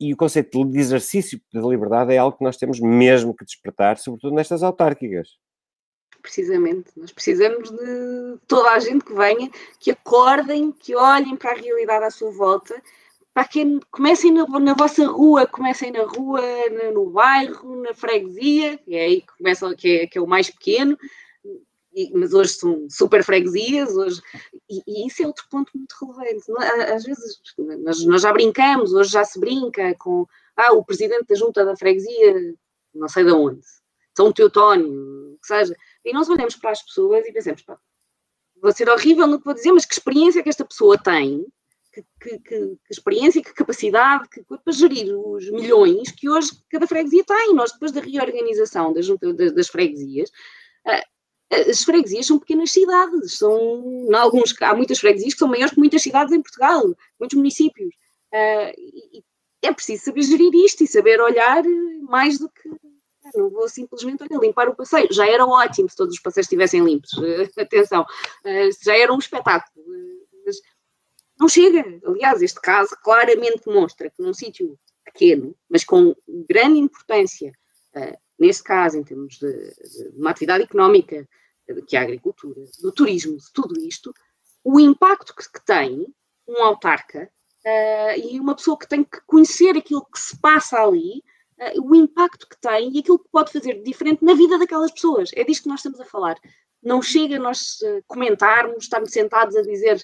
[0.00, 3.98] e o conceito de exercício da liberdade é algo que nós temos mesmo que despertar,
[3.98, 5.28] sobretudo nestas autárquicas.
[6.20, 11.54] Precisamente, nós precisamos de toda a gente que venha, que acordem, que olhem para a
[11.54, 12.74] realidade à sua volta
[13.34, 16.40] para que comecem na, na, vossa rua, comecem na rua,
[16.94, 20.48] no, bairro, na freguesia, que é aí que começa, que é, que é o mais
[20.48, 20.96] pequeno,
[21.92, 24.22] e, mas hoje são super freguesias, hoje,
[24.70, 26.44] e, e, isso é outro ponto muito relevante.
[26.60, 26.94] É?
[26.94, 27.40] Às vezes
[27.82, 31.76] nós, nós, já brincamos, hoje já se brinca com ah, o presidente da junta da
[31.76, 32.54] freguesia,
[32.94, 33.60] não sei de onde,
[34.16, 37.76] São Teotónio, que seja, e nós olhamos para as pessoas e pensamos, pá,
[38.62, 41.44] vou ser horrível no que vou dizer, mas que experiência que esta pessoa tem
[41.94, 47.24] que, que, que, experiência, que capacidade que, para gerir os milhões que hoje cada freguesia
[47.24, 47.54] tem.
[47.54, 49.06] Nós, depois da reorganização das,
[49.54, 50.30] das freguesias,
[50.86, 51.04] ah,
[51.70, 55.78] as freguesias são pequenas cidades, são, em alguns, há muitas freguesias que são maiores que
[55.78, 56.82] muitas cidades em Portugal,
[57.18, 57.94] muitos municípios.
[58.32, 58.72] Ah,
[59.62, 61.62] é preciso saber gerir isto e saber olhar
[62.02, 62.68] mais do que.
[63.34, 65.08] Não vou simplesmente olha, limpar o passeio.
[65.10, 67.10] Já era ótimo se todos os passeios estivessem limpos.
[67.56, 68.04] Atenção,
[68.44, 69.86] ah, já era um espetáculo.
[70.44, 70.56] Mas
[71.38, 71.84] não chega.
[72.06, 76.14] Aliás, este caso claramente mostra que num sítio pequeno, mas com
[76.48, 77.52] grande importância,
[77.96, 81.28] uh, nesse caso, em termos de, de, uma atividade económica,
[81.86, 84.12] que é a agricultura, do turismo, de tudo isto,
[84.62, 86.06] o impacto que, que tem
[86.46, 87.30] um autarca
[87.64, 91.22] uh, e uma pessoa que tem que conhecer aquilo que se passa ali,
[91.58, 94.90] uh, o impacto que tem e aquilo que pode fazer de diferente na vida daquelas
[94.90, 95.30] pessoas.
[95.34, 96.36] É disto que nós estamos a falar.
[96.82, 100.02] Não chega nós comentarmos, estarmos sentados a dizer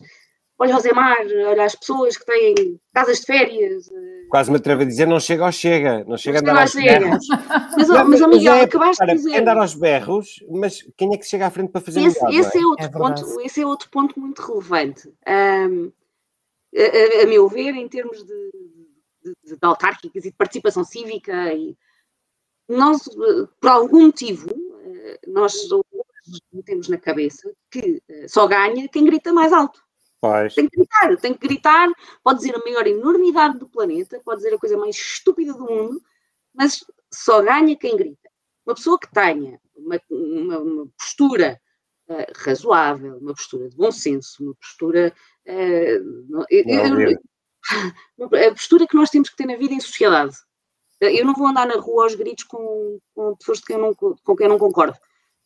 [0.60, 3.90] olha o Zemar, olha as pessoas que têm casas de férias.
[3.90, 6.74] Eh, Quase me atrevo a dizer, não chega ao chega, não chega a andar aos
[6.74, 7.26] berros.
[7.76, 9.40] Mas, não, mas, mas Miguel, é, acabaste para, de dizer.
[9.40, 12.66] andar aos berros, mas quem é que chega à frente para fazer esse, esse é,
[12.66, 15.08] outro é ponto Esse é outro ponto muito relevante.
[15.26, 15.90] Um,
[16.76, 18.50] a, a, a, meu ver, em termos de,
[19.24, 21.76] de, de, de autárquicas e de participação cívica, e
[22.68, 23.08] nós,
[23.60, 24.48] por algum motivo,
[25.26, 25.54] nós
[26.64, 29.82] temos na cabeça que só ganha quem grita mais alto.
[30.20, 30.54] Pois.
[30.54, 31.88] Tem que gritar, tem que gritar,
[32.22, 36.00] pode dizer a maior enormidade do planeta, pode dizer a coisa mais estúpida do mundo,
[36.54, 38.28] mas só ganha quem grita.
[38.66, 41.58] Uma pessoa que tenha uma, uma, uma postura
[42.08, 45.14] uh, razoável, uma postura de bom senso, uma postura.
[45.46, 46.64] Uh, eu,
[48.18, 50.36] eu, a postura que nós temos que ter na vida em sociedade.
[51.00, 54.44] Eu não vou andar na rua aos gritos com, com pessoas que não, com quem
[54.44, 54.98] eu não concordo.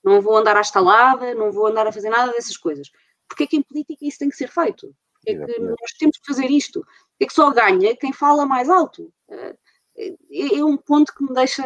[0.03, 2.91] Não vou andar à estalada, não vou andar a fazer nada dessas coisas
[3.29, 4.95] porque é que em política isso tem que ser feito?
[5.15, 6.85] Porque é que nós temos que fazer isto?
[7.19, 9.13] É que só ganha quem fala mais alto?
[9.31, 9.57] Eh,
[9.97, 11.65] é, é um ponto que me deixa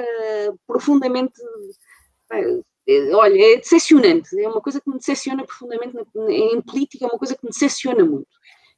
[0.66, 1.40] profundamente.
[2.32, 4.38] Eh, olha, é decepcionante.
[4.40, 5.96] É uma coisa que me decepciona profundamente
[6.28, 8.28] em política, é uma coisa que me decepciona muito.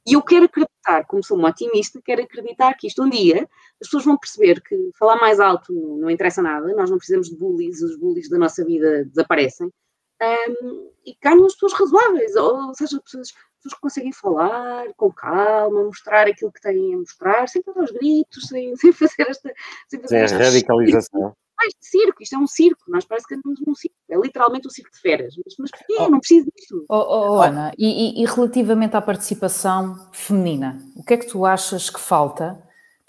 [0.05, 3.47] E eu quero acreditar, como sou uma otimista, quero acreditar que isto um dia
[3.79, 7.35] as pessoas vão perceber que falar mais alto não interessa nada, nós não precisamos de
[7.37, 9.71] bullies, os bullies da nossa vida desaparecem
[10.21, 15.83] um, e ganham as pessoas razoáveis, ou seja, pessoas, pessoas que conseguem falar com calma,
[15.83, 19.53] mostrar aquilo que têm a mostrar, sem dar aos gritos, sem, sem fazer esta.
[19.87, 21.35] Sem fazer sem radicalização.
[21.57, 24.67] Mais de circo, isto é um circo, nós parece que andamos num circo, é literalmente
[24.67, 25.95] um circo de feras, mas, mas porquê?
[25.99, 26.09] Oh.
[26.09, 26.85] Não preciso disto.
[26.89, 31.27] Oh, oh, oh Ana, e, e, e relativamente à participação feminina, o que é que
[31.27, 32.59] tu achas que falta?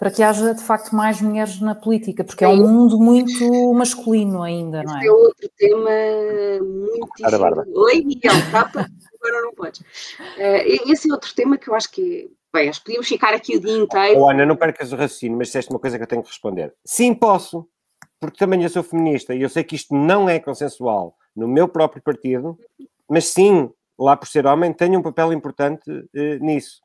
[0.03, 3.73] Para que haja de facto mais mulheres na política, porque é, é um mundo muito
[3.73, 4.99] masculino ainda, não é?
[4.99, 5.89] Esse é outro tema
[6.61, 7.79] muito.
[7.79, 8.85] Oi, Miguel, capa,
[9.15, 9.79] agora não podes.
[9.79, 12.29] Uh, esse é outro tema que eu acho que.
[12.53, 14.19] Bem, acho que podíamos ficar aqui o dia inteiro.
[14.19, 16.73] Oh, Ana, não percas o raciocínio, mas disseste uma coisa que eu tenho que responder.
[16.83, 17.65] Sim, posso,
[18.19, 21.69] porque também eu sou feminista e eu sei que isto não é consensual no meu
[21.69, 22.59] próprio partido,
[23.09, 26.82] mas sim, lá por ser homem, tenho um papel importante uh, nisso.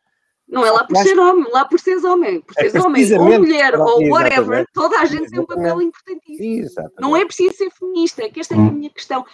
[0.48, 3.38] Não é lá por ser homem, lá por seres homem, por seres é homem, ou
[3.38, 6.64] mulher, ou whatever, toda a gente tem um papel importantíssimo.
[6.64, 7.00] Exatamente.
[7.00, 8.72] Não é preciso ser feminista, é que esta é a hum.
[8.72, 9.26] minha questão.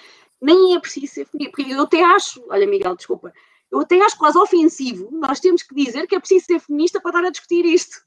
[0.43, 3.33] Nem é preciso ser feminista, porque eu até acho, olha Miguel, desculpa,
[3.71, 7.13] eu até acho quase ofensivo, nós temos que dizer que é preciso ser feminista para
[7.13, 8.03] dar a discutir isto.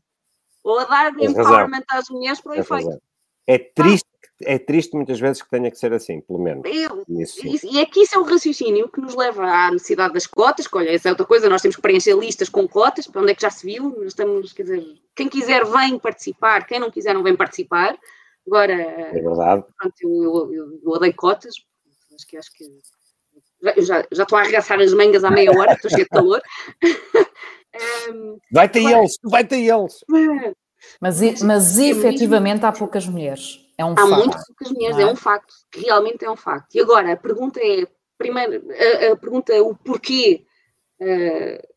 [0.61, 3.01] Ou a dar empowerment às mulheres para o efeito.
[3.47, 4.07] É triste
[4.43, 6.63] é triste muitas vezes que tenha que ser assim, pelo menos.
[6.65, 10.67] Eu, e é que isso é o raciocínio que nos leva à necessidade das cotas,
[10.67, 13.31] que olha, essa é outra coisa, nós temos que preencher listas com cotas, para onde
[13.31, 16.91] é que já se viu, nós estamos, quer dizer, quem quiser vem participar, quem não
[16.91, 17.97] quiser não vem participar.
[18.45, 19.63] Agora, é verdade.
[19.77, 21.55] Pronto, eu, eu, eu, eu odeio cotas,
[22.13, 22.65] acho que acho que
[23.81, 26.41] já, já estou a arregaçar as mangas há meia hora, estou cheio de calor.
[28.13, 30.03] um, vai ter eles, vai ter eles.
[31.01, 33.66] Mas, mas, mas efetivamente há poucas mulheres.
[33.77, 34.15] É um Há facto.
[34.15, 35.01] muito poucas mulheres, é?
[35.03, 35.05] é?
[35.05, 36.73] um facto, realmente é um facto.
[36.75, 37.87] E agora, a pergunta é,
[38.17, 40.45] primeiro, a, a pergunta, o porquê,
[40.99, 41.67] uh,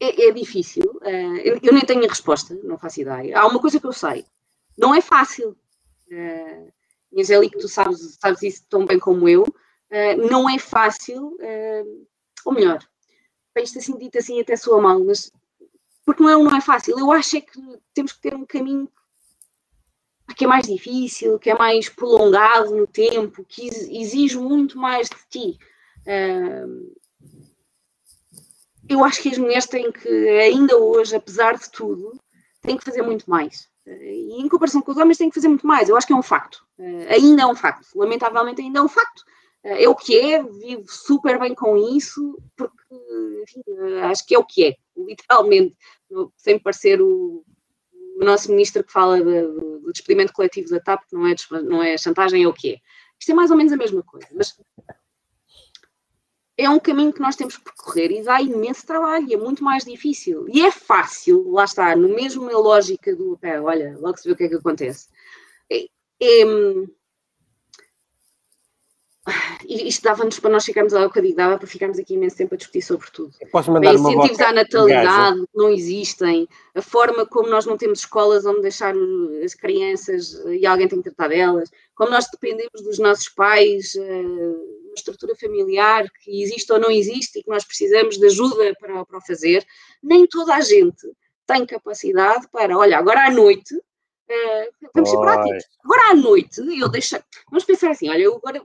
[0.00, 0.84] é, é, difícil.
[1.02, 3.38] Uh, eu, eu, nem tenho a resposta, não faço ideia.
[3.38, 4.26] Há uma coisa que eu sei,
[4.76, 5.56] não é fácil.
[6.10, 6.72] Uh,
[7.16, 12.06] Angélica, tu sabes, sabes isso tão bem como eu, uh, não é fácil, uh,
[12.44, 12.80] ou melhor,
[13.52, 15.30] para isto assim dito assim até soa mal, mas
[16.04, 16.98] porque não é, não é fácil.
[16.98, 17.60] Eu acho é que
[17.94, 18.90] temos que ter um caminho
[20.34, 25.16] que é mais difícil, que é mais prolongado no tempo, que exige muito mais de
[25.28, 25.58] ti.
[28.88, 32.18] eu acho que as mulheres têm que, ainda hoje, apesar de tudo,
[32.60, 33.68] têm que fazer muito mais.
[33.86, 35.88] E em comparação com os homens, têm que fazer muito mais.
[35.88, 36.64] Eu acho que é um facto.
[37.08, 37.86] ainda é um facto.
[37.94, 39.24] Lamentavelmente, ainda é um facto.
[39.62, 42.82] é o que é, vivo super bem com isso, porque
[43.42, 43.62] enfim,
[44.04, 45.76] acho que é o que é, literalmente,
[46.36, 47.44] sem parecer o,
[48.22, 51.82] o nosso ministro que fala de, do despedimento coletivo da TAP, que não é, não
[51.82, 52.78] é chantagem, é o que é.
[53.18, 54.56] Isto é mais ou menos a mesma coisa, mas
[56.56, 59.64] é um caminho que nós temos que percorrer e dá imenso trabalho e é muito
[59.64, 60.46] mais difícil.
[60.48, 64.36] E é fácil, lá está, no mesmo lógica do, pera, olha, logo se vê o
[64.36, 65.08] que é que acontece.
[65.70, 65.86] É,
[66.20, 66.44] é,
[69.68, 72.54] isto dava-nos para nós ficarmos, ao que eu digo, dava para ficarmos aqui imenso tempo
[72.54, 73.32] a discutir sobre tudo.
[73.50, 78.44] Posso mandar Bem, incentivos à natalidade não existem, a forma como nós não temos escolas
[78.46, 78.94] onde deixar
[79.44, 84.22] as crianças e alguém tem que tratar delas, como nós dependemos dos nossos pais, eh,
[84.92, 89.04] uma estrutura familiar que existe ou não existe e que nós precisamos de ajuda para,
[89.04, 89.64] para o fazer,
[90.02, 91.06] nem toda a gente
[91.46, 96.88] tem capacidade para, olha, agora à noite, uh, vamos ser práticos, agora à noite, eu
[96.88, 97.18] deixo,
[97.50, 98.64] vamos pensar assim, olha, eu agora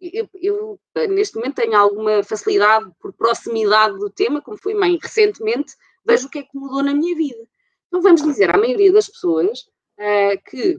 [0.00, 5.74] eu, eu, neste momento tenho alguma facilidade por proximidade do tema, como fui mãe recentemente,
[6.04, 7.46] vejo o que é que mudou na minha vida.
[7.88, 9.60] Então vamos dizer à maioria das pessoas
[9.98, 10.78] uh, que,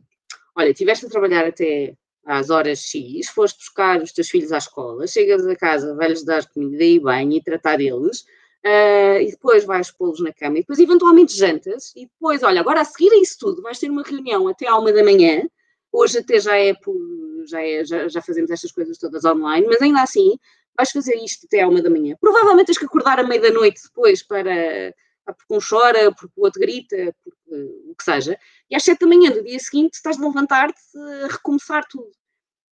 [0.56, 1.94] olha, estiveste a trabalhar até
[2.26, 6.46] às horas X, foste buscar os teus filhos à escola, chegas a casa, vais-lhes dar
[6.48, 8.22] comida e banho e tratar deles,
[8.66, 12.82] uh, e depois vais pô-los na cama, e depois eventualmente jantas, e depois, olha, agora
[12.82, 15.44] a seguir a isso tudo, vais ter uma reunião até à uma da manhã,
[15.92, 16.96] hoje até já é por,
[17.46, 20.38] já, é, já, já fazemos estas coisas todas online, mas ainda assim
[20.76, 22.16] vais fazer isto até à uma da manhã.
[22.20, 24.94] Provavelmente tens que acordar à meia da noite depois para
[25.34, 28.38] porque um chora, porque o outro grita, porque o que seja,
[28.70, 30.80] e às sete da manhã do dia seguinte estás de levantar-te
[31.24, 32.12] a recomeçar tudo.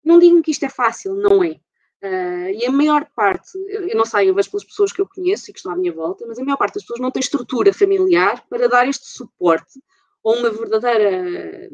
[0.03, 1.59] Não digo que isto é fácil, não é.
[2.01, 5.49] Uh, e a maior parte, eu não sei, eu vejo pelas pessoas que eu conheço
[5.49, 7.73] e que estão à minha volta, mas a maior parte das pessoas não tem estrutura
[7.73, 9.81] familiar para dar este suporte
[10.23, 11.69] ou uma verdadeira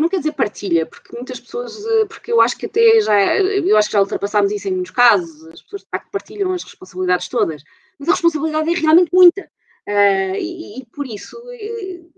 [0.00, 3.76] não quero dizer partilha, porque muitas pessoas, eh, porque eu acho que até já, eu
[3.76, 7.62] acho que já ultrapassámos isso em muitos casos, as pessoas que partilham as responsabilidades todas,
[7.98, 9.42] mas a responsabilidade é realmente muita.
[9.88, 12.12] Uh, e, e, por isso, uh,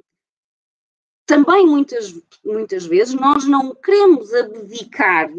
[1.26, 2.14] também muitas,
[2.44, 5.30] muitas vezes nós não queremos abdicar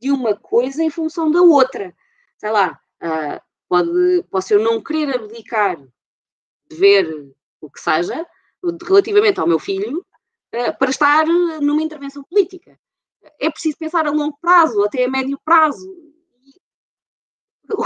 [0.00, 1.94] de uma coisa em função da outra.
[2.38, 5.80] Sei lá, uh, pode, posso eu não querer abdicar
[6.70, 8.26] de ver o que seja,
[8.86, 10.13] relativamente ao meu filho, eh,
[10.78, 12.78] para estar numa intervenção política.
[13.40, 15.88] É preciso pensar a longo prazo, até a médio prazo.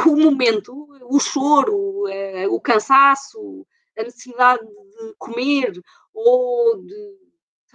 [0.06, 3.64] O momento, o choro, eh, o cansaço,
[3.96, 5.72] a necessidade de comer
[6.12, 7.16] ou de,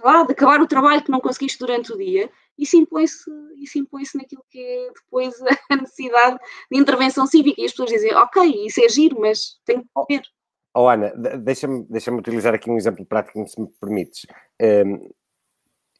[0.00, 3.30] lá, de acabar o trabalho que não conseguiste durante o dia, isso impõe-se
[3.76, 5.34] impõe naquilo que é depois
[5.70, 6.38] a necessidade
[6.70, 7.60] de intervenção cívica.
[7.60, 10.22] E as pessoas dizem, ok, isso é giro, mas tem que comer.
[10.76, 14.26] Oh, Ana, deixa-me deixa utilizar aqui um exemplo prático, se me permites.
[14.64, 15.10] Um,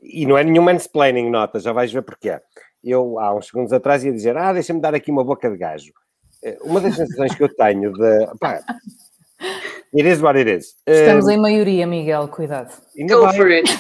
[0.01, 2.41] e não é nenhum mansplaining, nota, já vais ver porquê.
[2.83, 5.93] Eu, há uns segundos atrás, ia dizer, ah, deixa-me dar aqui uma boca de gajo.
[6.43, 8.27] Eh, uma das sensações que eu tenho de...
[8.39, 8.63] Pá,
[9.95, 10.77] it is what it is.
[10.87, 12.71] Estamos um, em maioria, Miguel, cuidado.
[13.09, 13.71] Go for it.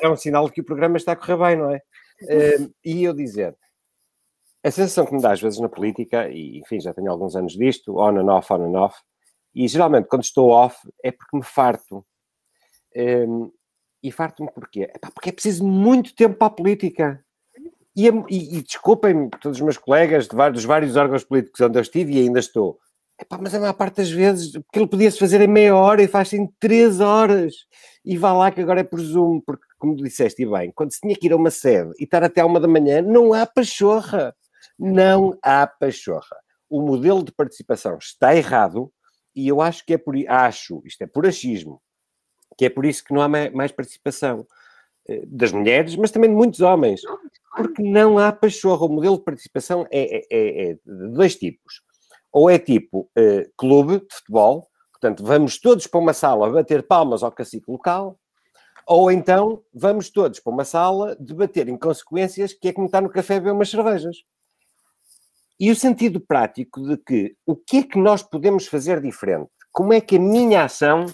[0.00, 1.82] É, é, um sinal de que o programa está a correr bem, não é?
[2.22, 3.54] Um, e eu dizer,
[4.64, 7.52] a sensação que me dá às vezes na política, e enfim, já tenho alguns anos
[7.52, 8.96] disto, on and off, on and off,
[9.54, 12.04] e geralmente, quando estou off, é porque me farto.
[12.96, 13.52] Um,
[14.04, 14.92] e farto-me porquê?
[15.14, 17.24] porque é preciso muito tempo para a política.
[17.96, 21.78] E, e, e desculpem-me, todos os meus colegas de vários, dos vários órgãos políticos onde
[21.78, 22.78] eu estive e ainda estou.
[23.18, 26.36] Epá, mas a maior parte das vezes, aquilo podia-se fazer em meia hora e faz-se
[26.36, 27.54] em três horas.
[28.04, 31.00] E vá lá que agora é por Zoom, porque, como disseste e bem, quando se
[31.00, 34.34] tinha que ir a uma sede e estar até uma da manhã, não há pachorra.
[34.78, 36.36] Não há pachorra.
[36.68, 38.92] O modelo de participação está errado
[39.34, 41.80] e eu acho que é por acho, isto é por achismo,
[42.56, 44.46] que é por isso que não há mais participação
[45.08, 47.02] eh, das mulheres, mas também de muitos homens,
[47.56, 48.86] porque não há pachorra.
[48.86, 51.82] O modelo de participação é, é, é, é de dois tipos.
[52.32, 57.22] Ou é tipo uh, clube de futebol, portanto, vamos todos para uma sala bater palmas
[57.22, 58.18] ao cacique local,
[58.86, 63.08] ou então vamos todos para uma sala debater em consequências, que é como estar no
[63.08, 64.16] café a beber umas cervejas.
[65.60, 69.50] E o sentido prático de que o que é que nós podemos fazer diferente?
[69.70, 71.06] Como é que a minha ação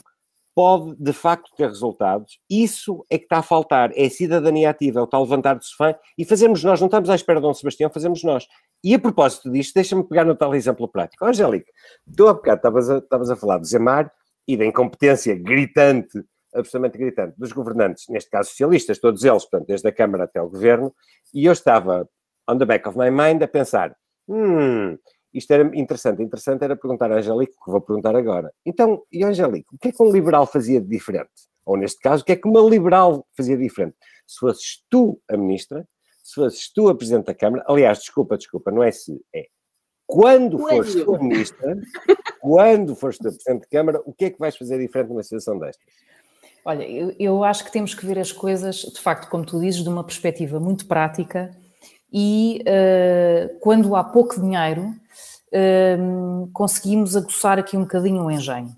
[0.54, 2.38] pode de facto ter resultados?
[2.48, 3.90] Isso é que está a faltar.
[3.94, 6.80] É a cidadania ativa, é o tal levantar do sofá e fazemos nós.
[6.80, 8.46] Não estamos à espera de Dom Sebastião, fazemos nós.
[8.82, 11.24] E a propósito disto, deixa-me pegar no tal exemplo prático.
[11.24, 11.70] Angélica,
[12.16, 14.10] tu há bocado estavas a, estavas a falar do Zemar
[14.46, 16.22] e da incompetência gritante,
[16.54, 20.48] absolutamente gritante, dos governantes, neste caso socialistas, todos eles, portanto, desde a Câmara até o
[20.48, 20.92] Governo,
[21.32, 22.08] e eu estava,
[22.48, 23.94] on the back of my mind, a pensar
[24.30, 24.96] Hum,
[25.32, 26.22] isto era interessante.
[26.22, 28.52] Interessante era perguntar a Angélica, que vou perguntar agora.
[28.64, 31.30] Então, e Angélica, o que é que um liberal fazia de diferente?
[31.64, 33.96] Ou, neste caso, o que é que uma liberal fazia de diferente?
[34.26, 35.86] Se fosses tu a ministra,
[36.22, 39.46] se fosses tu a presidente da Câmara, aliás, desculpa, desculpa, não é se, é
[40.06, 41.76] quando fores tu a ministra,
[42.40, 45.22] quando fores tu a presidente da Câmara, o que é que vais fazer diferente numa
[45.22, 45.86] situação destas?
[46.64, 49.82] Olha, eu, eu acho que temos que ver as coisas, de facto, como tu dizes,
[49.82, 51.56] de uma perspectiva muito prática
[52.12, 54.94] e uh, quando há pouco dinheiro,
[55.52, 58.74] uh, conseguimos aguçar aqui um bocadinho o engenho.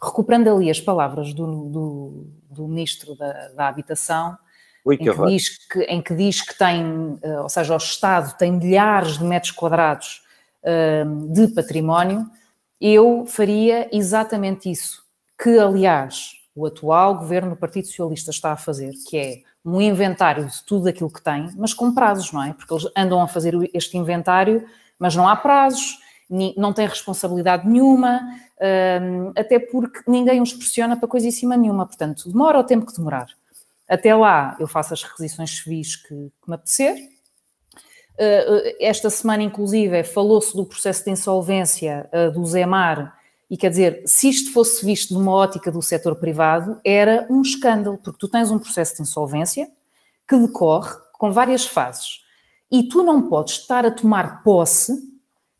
[0.00, 4.38] Recuperando ali as palavras do, do, do Ministro da, da Habitação,
[4.84, 7.78] Ui, que em, que diz que, em que diz que tem, uh, ou seja, o
[7.78, 10.26] Estado tem milhares de metros quadrados
[11.30, 12.28] de património,
[12.80, 15.02] eu faria exatamente isso,
[15.40, 20.44] que aliás o atual governo do Partido Socialista está a fazer, que é um inventário
[20.46, 22.52] de tudo aquilo que tem, mas com prazos, não é?
[22.52, 24.66] Porque eles andam a fazer este inventário,
[24.98, 25.98] mas não há prazos,
[26.56, 28.20] não têm responsabilidade nenhuma,
[29.00, 31.86] hum, até porque ninguém os pressiona para coisíssima nenhuma.
[31.86, 33.28] Portanto, demora o tempo que demorar.
[33.88, 36.96] Até lá, eu faço as requisições civis que, que me apetecer.
[38.14, 43.17] Uh, esta semana, inclusive, falou-se do processo de insolvência uh, do Zemar
[43.50, 47.40] e quer dizer, se isto fosse visto de uma ótica do setor privado, era um
[47.40, 49.70] escândalo, porque tu tens um processo de insolvência
[50.28, 52.22] que decorre com várias fases.
[52.70, 54.92] E tu não podes estar a tomar posse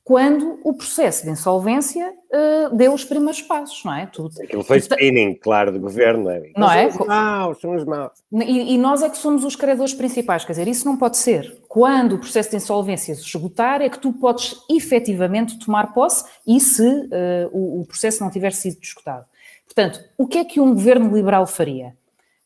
[0.08, 4.06] quando o processo de insolvência uh, deu os primeiros passos, não é?
[4.06, 6.52] Tu, Aquilo foi spinning, claro, do governo, não é?
[6.56, 6.90] Não é?
[6.90, 8.12] São os maus, são os maus.
[8.32, 11.60] E, e, nós é que somos os credores principais, quer dizer, isso não pode ser.
[11.68, 16.58] Quando o processo de insolvência se esgotar, é que tu podes efetivamente tomar posse e
[16.58, 19.26] se uh, o, o processo não tiver sido discutado.
[19.66, 21.94] Portanto, o que é que um governo liberal faria?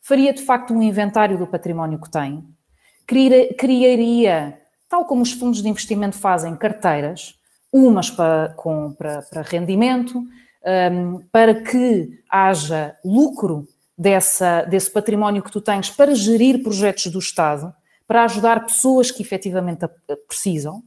[0.01, 2.45] Faria de facto um inventário do património que tem,
[3.07, 4.59] criaria,
[4.89, 7.41] tal como os fundos de investimento fazem, carteiras
[7.73, 10.23] umas para, com, para, para rendimento,
[10.93, 13.67] um, para que haja lucro
[13.97, 17.75] dessa, desse património que tu tens para gerir projetos do Estado,
[18.07, 19.89] para ajudar pessoas que efetivamente
[20.29, 20.83] precisam.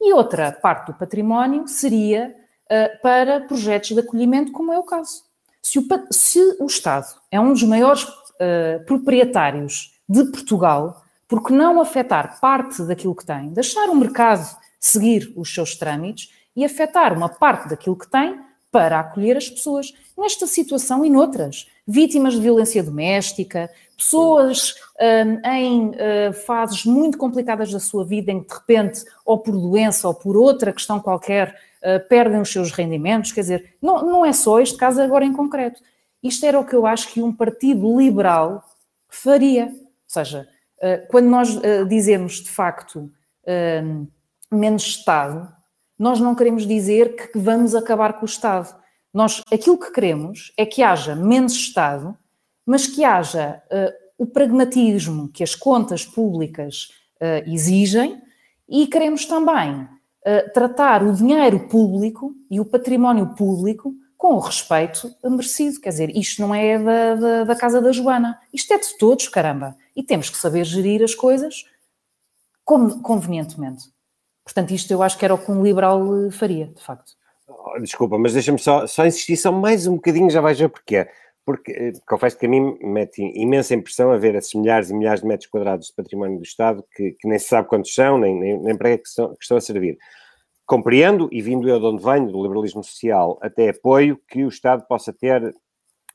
[0.00, 2.34] E outra parte do património seria
[2.66, 5.22] uh, para projetos de acolhimento, como é o caso.
[5.62, 11.52] Se o, se o Estado é um dos maiores uh, proprietários de Portugal, por que
[11.52, 14.46] não afetar parte daquilo que tem, deixar o mercado
[14.84, 18.38] seguir os seus trâmites e afetar uma parte daquilo que tem
[18.70, 21.66] para acolher as pessoas nesta situação e noutras.
[21.86, 28.42] Vítimas de violência doméstica, pessoas um, em uh, fases muito complicadas da sua vida, em
[28.42, 32.70] que de repente, ou por doença ou por outra questão qualquer, uh, perdem os seus
[32.70, 33.32] rendimentos.
[33.32, 35.80] Quer dizer, não, não é só este caso agora em concreto.
[36.22, 38.62] Isto era o que eu acho que um partido liberal
[39.08, 39.66] faria.
[39.66, 40.46] Ou seja,
[41.08, 41.48] quando nós
[41.88, 43.10] dizemos de facto
[43.46, 44.06] hum,
[44.54, 45.52] menos Estado,
[45.98, 48.74] nós não queremos dizer que vamos acabar com o Estado.
[49.12, 52.16] Nós, aquilo que queremos é que haja menos Estado,
[52.66, 56.88] mas que haja uh, o pragmatismo que as contas públicas
[57.20, 58.20] uh, exigem
[58.68, 65.14] e queremos também uh, tratar o dinheiro público e o património público com o respeito
[65.22, 65.80] merecido.
[65.80, 69.28] Quer dizer, isto não é da, da, da casa da Joana, isto é de todos,
[69.28, 69.76] caramba.
[69.94, 71.64] E temos que saber gerir as coisas
[72.64, 73.93] convenientemente.
[74.44, 77.12] Portanto, isto eu acho que era o que um liberal eh, faria, de facto.
[77.48, 81.08] Oh, desculpa, mas deixa-me só, só insistir só mais um bocadinho, já vais ver porquê.
[81.44, 85.22] Porque eh, confesso que a mim mete imensa impressão a ver esses milhares e milhares
[85.22, 88.38] de metros quadrados de património do Estado que, que nem se sabe quantos são, nem,
[88.38, 89.96] nem, nem para que estão, que estão a servir.
[90.66, 94.86] Compreendo, e vindo eu de onde venho, do liberalismo social, até apoio que o Estado
[94.86, 95.54] possa ter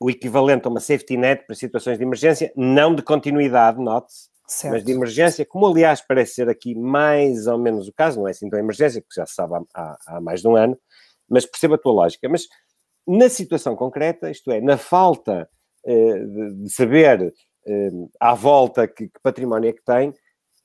[0.00, 4.72] o equivalente a uma safety net para situações de emergência, não de continuidade, note-se, Certo.
[4.72, 8.32] mas de emergência, como aliás parece ser aqui mais ou menos o caso, não é
[8.32, 10.76] assim tão emergência, porque já se sabe há, há mais de um ano,
[11.28, 12.28] mas perceba a tua lógica.
[12.28, 12.48] Mas
[13.06, 15.48] na situação concreta, isto é, na falta
[15.86, 17.32] eh, de, saber
[17.64, 20.12] eh, à volta que, que, património é que tem,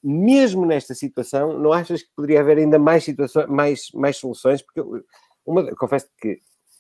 [0.04, 4.64] mesmo nesta situação, não achas que poderia haver ainda mais situações, mais, mais soluções?
[4.64, 4.82] Porque
[5.46, 6.40] uma, confesso que,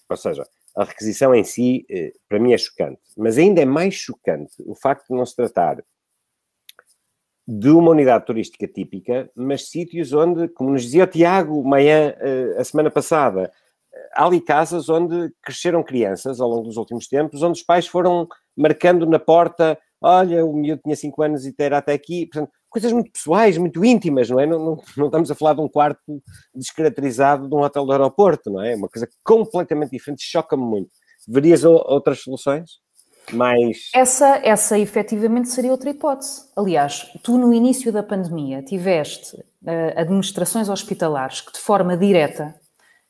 [0.09, 0.43] ou seja,
[0.75, 4.73] a requisição em si, eh, para mim é chocante, mas ainda é mais chocante o
[4.73, 5.83] facto de não se tratar
[7.47, 12.55] de uma unidade turística típica, mas sítios onde, como nos dizia o Tiago Maia eh,
[12.57, 13.51] a semana passada,
[14.13, 18.27] há ali casas onde cresceram crianças ao longo dos últimos tempos, onde os pais foram
[18.57, 22.91] marcando na porta, olha, o miúdo tinha 5 anos e era até aqui, portanto, coisas
[22.91, 24.45] muito pessoais, muito íntimas, não é?
[24.45, 26.21] Não, não, não, estamos a falar de um quarto
[26.53, 28.75] descaracterizado de um hotel do aeroporto, não é?
[28.75, 30.89] Uma coisa completamente diferente, choca-me muito.
[31.27, 32.84] Verias outras soluções?
[33.33, 33.89] Mais.
[33.93, 36.43] Essa, essa efetivamente seria outra hipótese.
[36.55, 42.55] Aliás, tu no início da pandemia tiveste uh, administrações hospitalares que de forma direta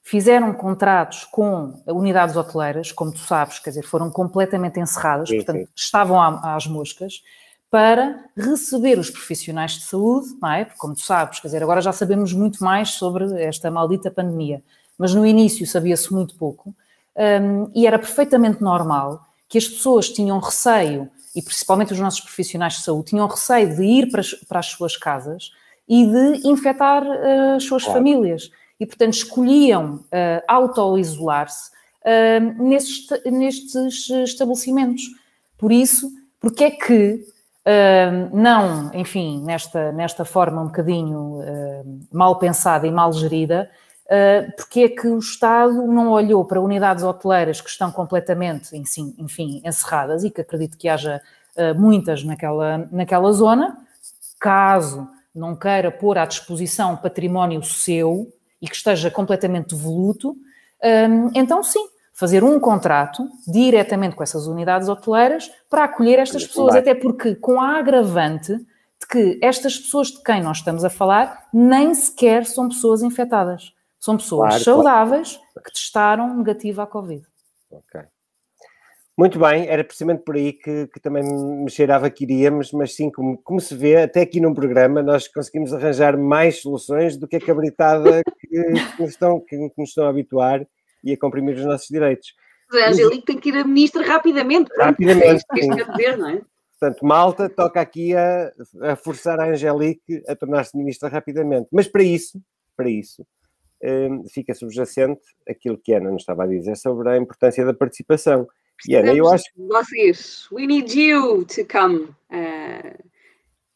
[0.06, 5.66] fizeram contratos com unidades hoteleiras, como tu sabes, quer dizer, foram completamente encerradas, sim, portanto,
[5.66, 5.68] sim.
[5.76, 7.24] estavam às moscas,
[7.72, 10.64] para receber os profissionais de saúde, não é?
[10.64, 14.64] Porque, como tu sabes, quer dizer, agora já sabemos muito mais sobre esta maldita pandemia,
[14.96, 16.74] mas no início sabia-se muito pouco,
[17.18, 22.74] um, e era perfeitamente normal que as pessoas tinham receio, e principalmente os nossos profissionais
[22.74, 25.52] de saúde, tinham receio de ir para as, para as suas casas
[25.88, 28.00] e de infectar uh, as suas claro.
[28.00, 28.50] famílias.
[28.80, 31.70] E, portanto, escolhiam uh, auto-isolar-se
[32.02, 35.04] uh, nesses, nestes estabelecimentos.
[35.58, 37.26] Por isso, porque é que
[37.66, 41.40] uh, não, enfim, nesta, nesta forma um bocadinho
[42.12, 43.70] mal pensada e mal gerida,
[44.56, 49.62] porque é que o Estado não olhou para unidades hoteleiras que estão completamente, enfim, enfim
[49.66, 51.22] encerradas e que acredito que haja
[51.58, 53.78] ah, muitas naquela, naquela zona,
[54.40, 58.32] caso não queira pôr à disposição património seu
[58.62, 60.36] e que esteja completamente devoluto,
[60.84, 66.76] ah, então sim, fazer um contrato diretamente com essas unidades hoteleiras para acolher estas pessoas,
[66.76, 71.48] até porque com a agravante de que estas pessoas de quem nós estamos a falar
[71.54, 73.74] nem sequer são pessoas infectadas.
[74.06, 75.64] São pessoas claro, saudáveis claro.
[75.66, 77.26] que testaram negativo à Covid.
[77.72, 78.02] Ok.
[79.18, 83.10] Muito bem, era precisamente por aí que, que também me cheirava que iríamos, mas sim,
[83.10, 87.38] como, como, se vê, até aqui num programa nós conseguimos arranjar mais soluções do que
[87.38, 90.64] a cabritada que, que, nos, estão, que, que nos estão a habituar
[91.04, 92.36] e a comprimir os nossos direitos.
[92.74, 94.70] A Angelique tem que ir a ministra rapidamente.
[94.78, 95.26] Rapidamente.
[95.26, 96.42] É isso que dizer, não é?
[96.80, 98.52] Portanto, Malta toca aqui a,
[98.84, 101.70] a forçar a Angelique a tornar-se ministra rapidamente.
[101.72, 102.40] Mas para isso,
[102.78, 103.26] para isso,
[104.32, 108.48] fica subjacente aquilo que a Ana nos estava a dizer sobre a importância da participação.
[108.88, 109.46] E Ana, eu acho.
[109.56, 112.10] Vocês, we need you to come.
[112.30, 113.04] Uh...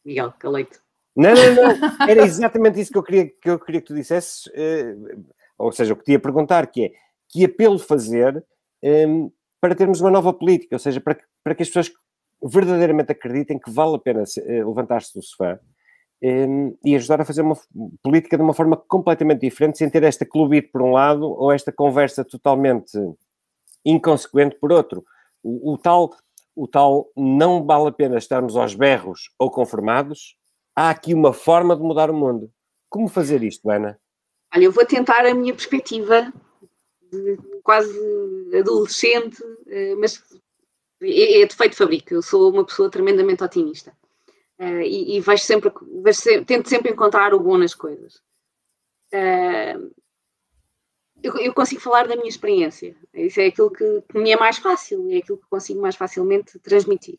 [0.03, 0.82] Miguel, caleito.
[1.16, 2.07] Não, não, não.
[2.07, 4.47] Era exatamente isso que eu queria que, eu queria que tu dissesses.
[4.47, 5.26] Uh,
[5.57, 6.91] ou seja, o que te ia perguntar, que é
[7.28, 8.43] que apelo fazer
[8.82, 9.32] um,
[9.62, 11.91] para termos uma nova política, ou seja, para que, para que as pessoas
[12.41, 15.60] verdadeiramente acreditem que vale a pena uh, levantar-se do sofá
[16.22, 17.58] um, e ajudar a fazer uma
[18.04, 21.72] política de uma forma completamente diferente, sem ter esta clubite por um lado ou esta
[21.72, 22.98] conversa totalmente
[23.86, 25.04] inconsequente por outro.
[25.42, 26.12] O, o, tal,
[26.56, 30.36] o tal não vale a pena estarmos aos berros ou conformados.
[30.76, 32.52] Há aqui uma forma de mudar o mundo.
[32.90, 34.00] Como fazer isto, Ana?
[34.54, 36.34] Olha, eu vou tentar a minha perspectiva
[37.12, 37.92] de quase
[38.58, 40.24] adolescente, eh, mas
[41.02, 42.14] é, é de feito fabrico.
[42.14, 43.94] Eu sou uma pessoa tremendamente otimista.
[44.60, 45.72] Uh, e, e vejo sempre,
[46.03, 48.16] vejo tento sempre encontrar o bom nas coisas.
[49.14, 49.93] Uh,
[51.24, 52.95] eu, eu, consigo falar da minha experiência.
[53.14, 56.60] Isso é aquilo que, que me é mais fácil, é aquilo que consigo mais facilmente
[56.60, 57.18] transmitir.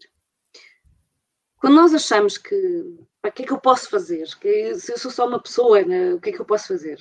[1.57, 4.27] Quando nós achamos que o que é que eu posso fazer?
[4.39, 6.99] Que, se eu sou só uma pessoa, né, o que é que eu posso fazer?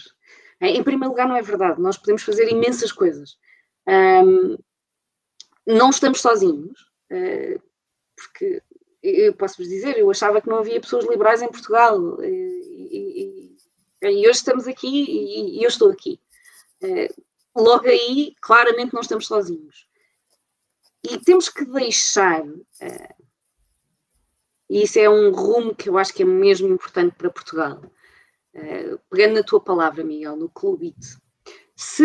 [0.62, 1.82] Em primeiro lugar, não é verdade.
[1.82, 3.38] Nós podemos fazer imensas coisas.
[3.88, 4.58] Um,
[5.66, 6.78] não estamos sozinhos,
[7.12, 7.62] uh,
[8.18, 8.62] porque
[9.02, 13.58] eu posso-vos dizer, eu achava que não havia pessoas liberais em Portugal e,
[14.02, 16.20] e, e hoje estamos aqui e, e, eu estou aqui.
[16.82, 17.14] Eh,
[17.56, 19.88] logo aí, claramente não estamos sozinhos.
[21.04, 22.46] E temos que deixar,
[22.82, 23.16] eh,
[24.70, 27.82] e isso é um rumo que eu acho que é mesmo importante para Portugal,
[28.54, 31.18] eh, pegando na tua palavra, Miguel, no Clubite,
[31.76, 32.04] se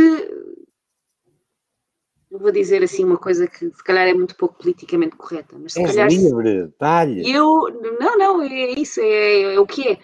[2.38, 5.80] vou dizer assim uma coisa que se calhar é muito pouco politicamente correta, mas se
[5.80, 6.08] És calhar.
[6.08, 7.30] livre, talhe.
[7.30, 7.68] Eu.
[8.00, 9.98] Não, não, é isso, é, é, o que é.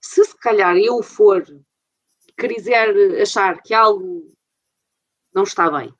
[0.00, 1.44] Se se calhar eu for
[2.36, 4.32] quiser achar que algo
[5.34, 5.94] não está bem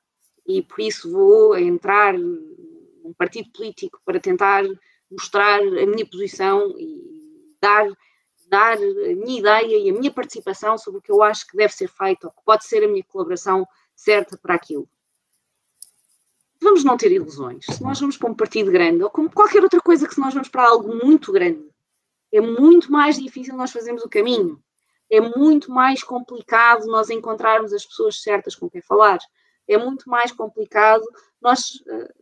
[0.45, 4.63] e por isso vou entrar num partido político para tentar
[5.09, 7.87] mostrar a minha posição e dar,
[8.49, 11.73] dar a minha ideia e a minha participação sobre o que eu acho que deve
[11.73, 13.65] ser feito ou que pode ser a minha colaboração
[13.95, 14.87] certa para aquilo
[16.63, 17.65] vamos não ter ilusões.
[17.65, 20.33] Se nós vamos para um partido grande, ou como qualquer outra coisa que se nós
[20.33, 21.63] vamos para algo muito grande,
[22.31, 24.59] é muito mais difícil nós fazermos o caminho.
[25.09, 29.19] É muito mais complicado nós encontrarmos as pessoas certas com quem falar.
[29.67, 31.03] É muito mais complicado
[31.39, 32.13] nós, uh,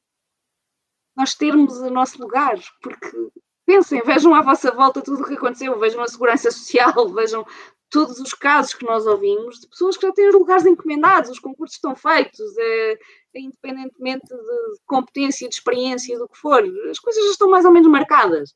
[1.15, 3.31] nós termos o nosso lugar, porque
[3.65, 7.45] pensem, vejam à vossa volta tudo o que aconteceu, vejam a segurança social, vejam
[7.91, 11.75] todos os casos que nós ouvimos de pessoas que já têm lugares encomendados, os concursos
[11.75, 12.93] estão feitos, é,
[13.35, 17.71] é independentemente de competência, de experiência, do que for, as coisas já estão mais ou
[17.71, 18.55] menos marcadas.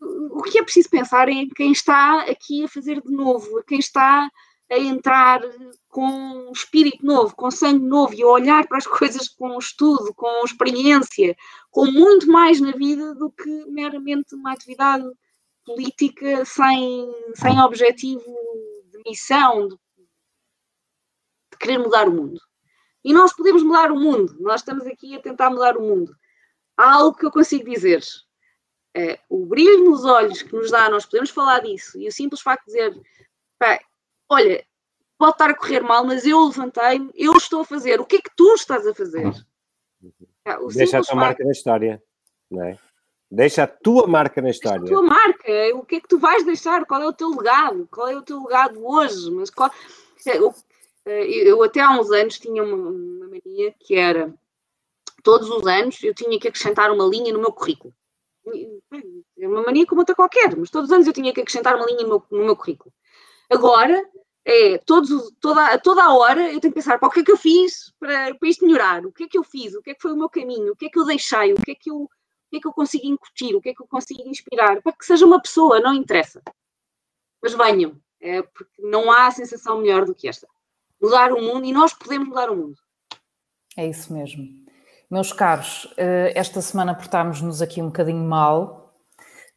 [0.00, 3.80] O que é preciso pensar é em quem está aqui a fazer de novo, quem
[3.80, 4.30] está
[4.70, 5.40] a entrar
[5.88, 10.44] com espírito novo, com sangue novo e a olhar para as coisas com estudo, com
[10.44, 11.34] experiência,
[11.72, 15.04] com muito mais na vida do que meramente uma atividade
[15.68, 18.24] política sem, sem objetivo
[18.90, 19.76] de missão, de,
[21.52, 22.40] de querer mudar o mundo.
[23.04, 26.16] E nós podemos mudar o mundo, nós estamos aqui a tentar mudar o mundo.
[26.74, 28.02] Há algo que eu consigo dizer.
[28.96, 32.40] É, o brilho nos olhos que nos dá, nós podemos falar disso, e o simples
[32.40, 33.00] facto de dizer:
[33.58, 33.78] pá,
[34.28, 34.64] olha,
[35.18, 38.22] pode estar a correr mal, mas eu levantei-me, eu estou a fazer, o que é
[38.22, 39.26] que tu estás a fazer?
[39.26, 40.68] Uhum.
[40.74, 42.02] Deixa a tua marca na história,
[42.50, 42.78] não é?
[43.30, 44.80] Deixa a tua marca na história.
[44.80, 45.52] Deixa a tua marca.
[45.74, 46.86] O que é que tu vais deixar?
[46.86, 47.86] Qual é o teu legado?
[47.90, 49.30] Qual é o teu legado hoje?
[49.30, 49.70] Mas qual...
[50.26, 50.54] eu,
[51.04, 54.34] eu até há uns anos tinha uma, uma mania que era
[55.22, 57.92] todos os anos eu tinha que acrescentar uma linha no meu currículo.
[59.38, 61.84] É uma mania como outra qualquer, mas todos os anos eu tinha que acrescentar uma
[61.84, 62.92] linha no meu, no meu currículo.
[63.50, 64.02] Agora,
[64.44, 67.32] é, todos, toda, toda a hora eu tenho que pensar para o que é que
[67.32, 69.94] eu fiz para, para isto melhorar, o que é que eu fiz, o que é
[69.94, 71.90] que foi o meu caminho, o que é que eu deixei, o que é que
[71.90, 72.08] eu
[72.48, 75.04] que é que eu consigo incutir, o que é que eu consigo inspirar, para que
[75.04, 76.42] seja uma pessoa, não interessa.
[77.42, 80.46] Mas venham, é porque não há sensação melhor do que esta.
[81.00, 82.76] Mudar o mundo e nós podemos mudar o mundo.
[83.76, 84.44] É isso mesmo.
[85.10, 88.94] Meus caros, eh, esta semana portámos-nos aqui um bocadinho mal.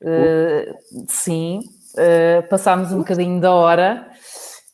[0.04, 1.60] Uh, sim,
[1.94, 4.12] uh, passámos um bocadinho da hora.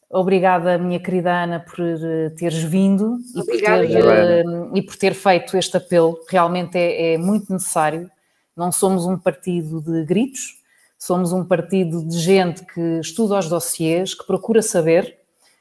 [0.10, 5.14] Obrigada, minha querida Ana, por eh, teres vindo e por, ter, uh, e por, ter,
[5.14, 6.18] feito este apelo.
[6.30, 8.10] Realmente é, é, muito necessário.
[8.56, 10.64] Não somos um partido de gritos,
[10.98, 15.18] somos um partido de gente que estuda os dossiês, que procura saber.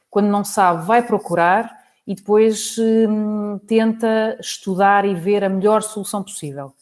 [0.09, 1.69] Quando não sabe, vai procurar
[2.07, 6.73] e depois hum, tenta estudar e ver a melhor solução possível.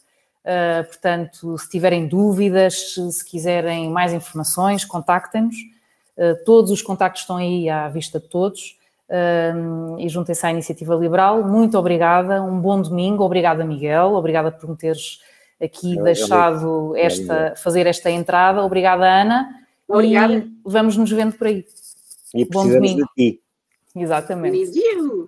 [0.45, 5.55] Uh, portanto, se tiverem dúvidas, se quiserem mais informações, contactem-nos.
[6.17, 8.77] Uh, todos os contactos estão aí à vista de todos
[9.09, 11.43] uh, e juntem-se à Iniciativa Liberal.
[11.43, 13.23] Muito obrigada, um bom domingo.
[13.23, 14.13] Obrigada, Miguel.
[14.13, 15.19] Obrigada por me teres
[15.61, 18.63] aqui deixado esta, fazer esta entrada.
[18.63, 19.65] Obrigada, Ana.
[19.87, 20.33] Obrigada.
[20.33, 21.65] E vamos nos vendo por aí.
[22.33, 23.07] E bom domingo.
[23.15, 23.41] de ti.
[23.95, 24.73] Exatamente.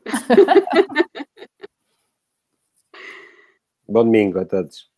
[3.90, 4.90] Bom domingo a todos.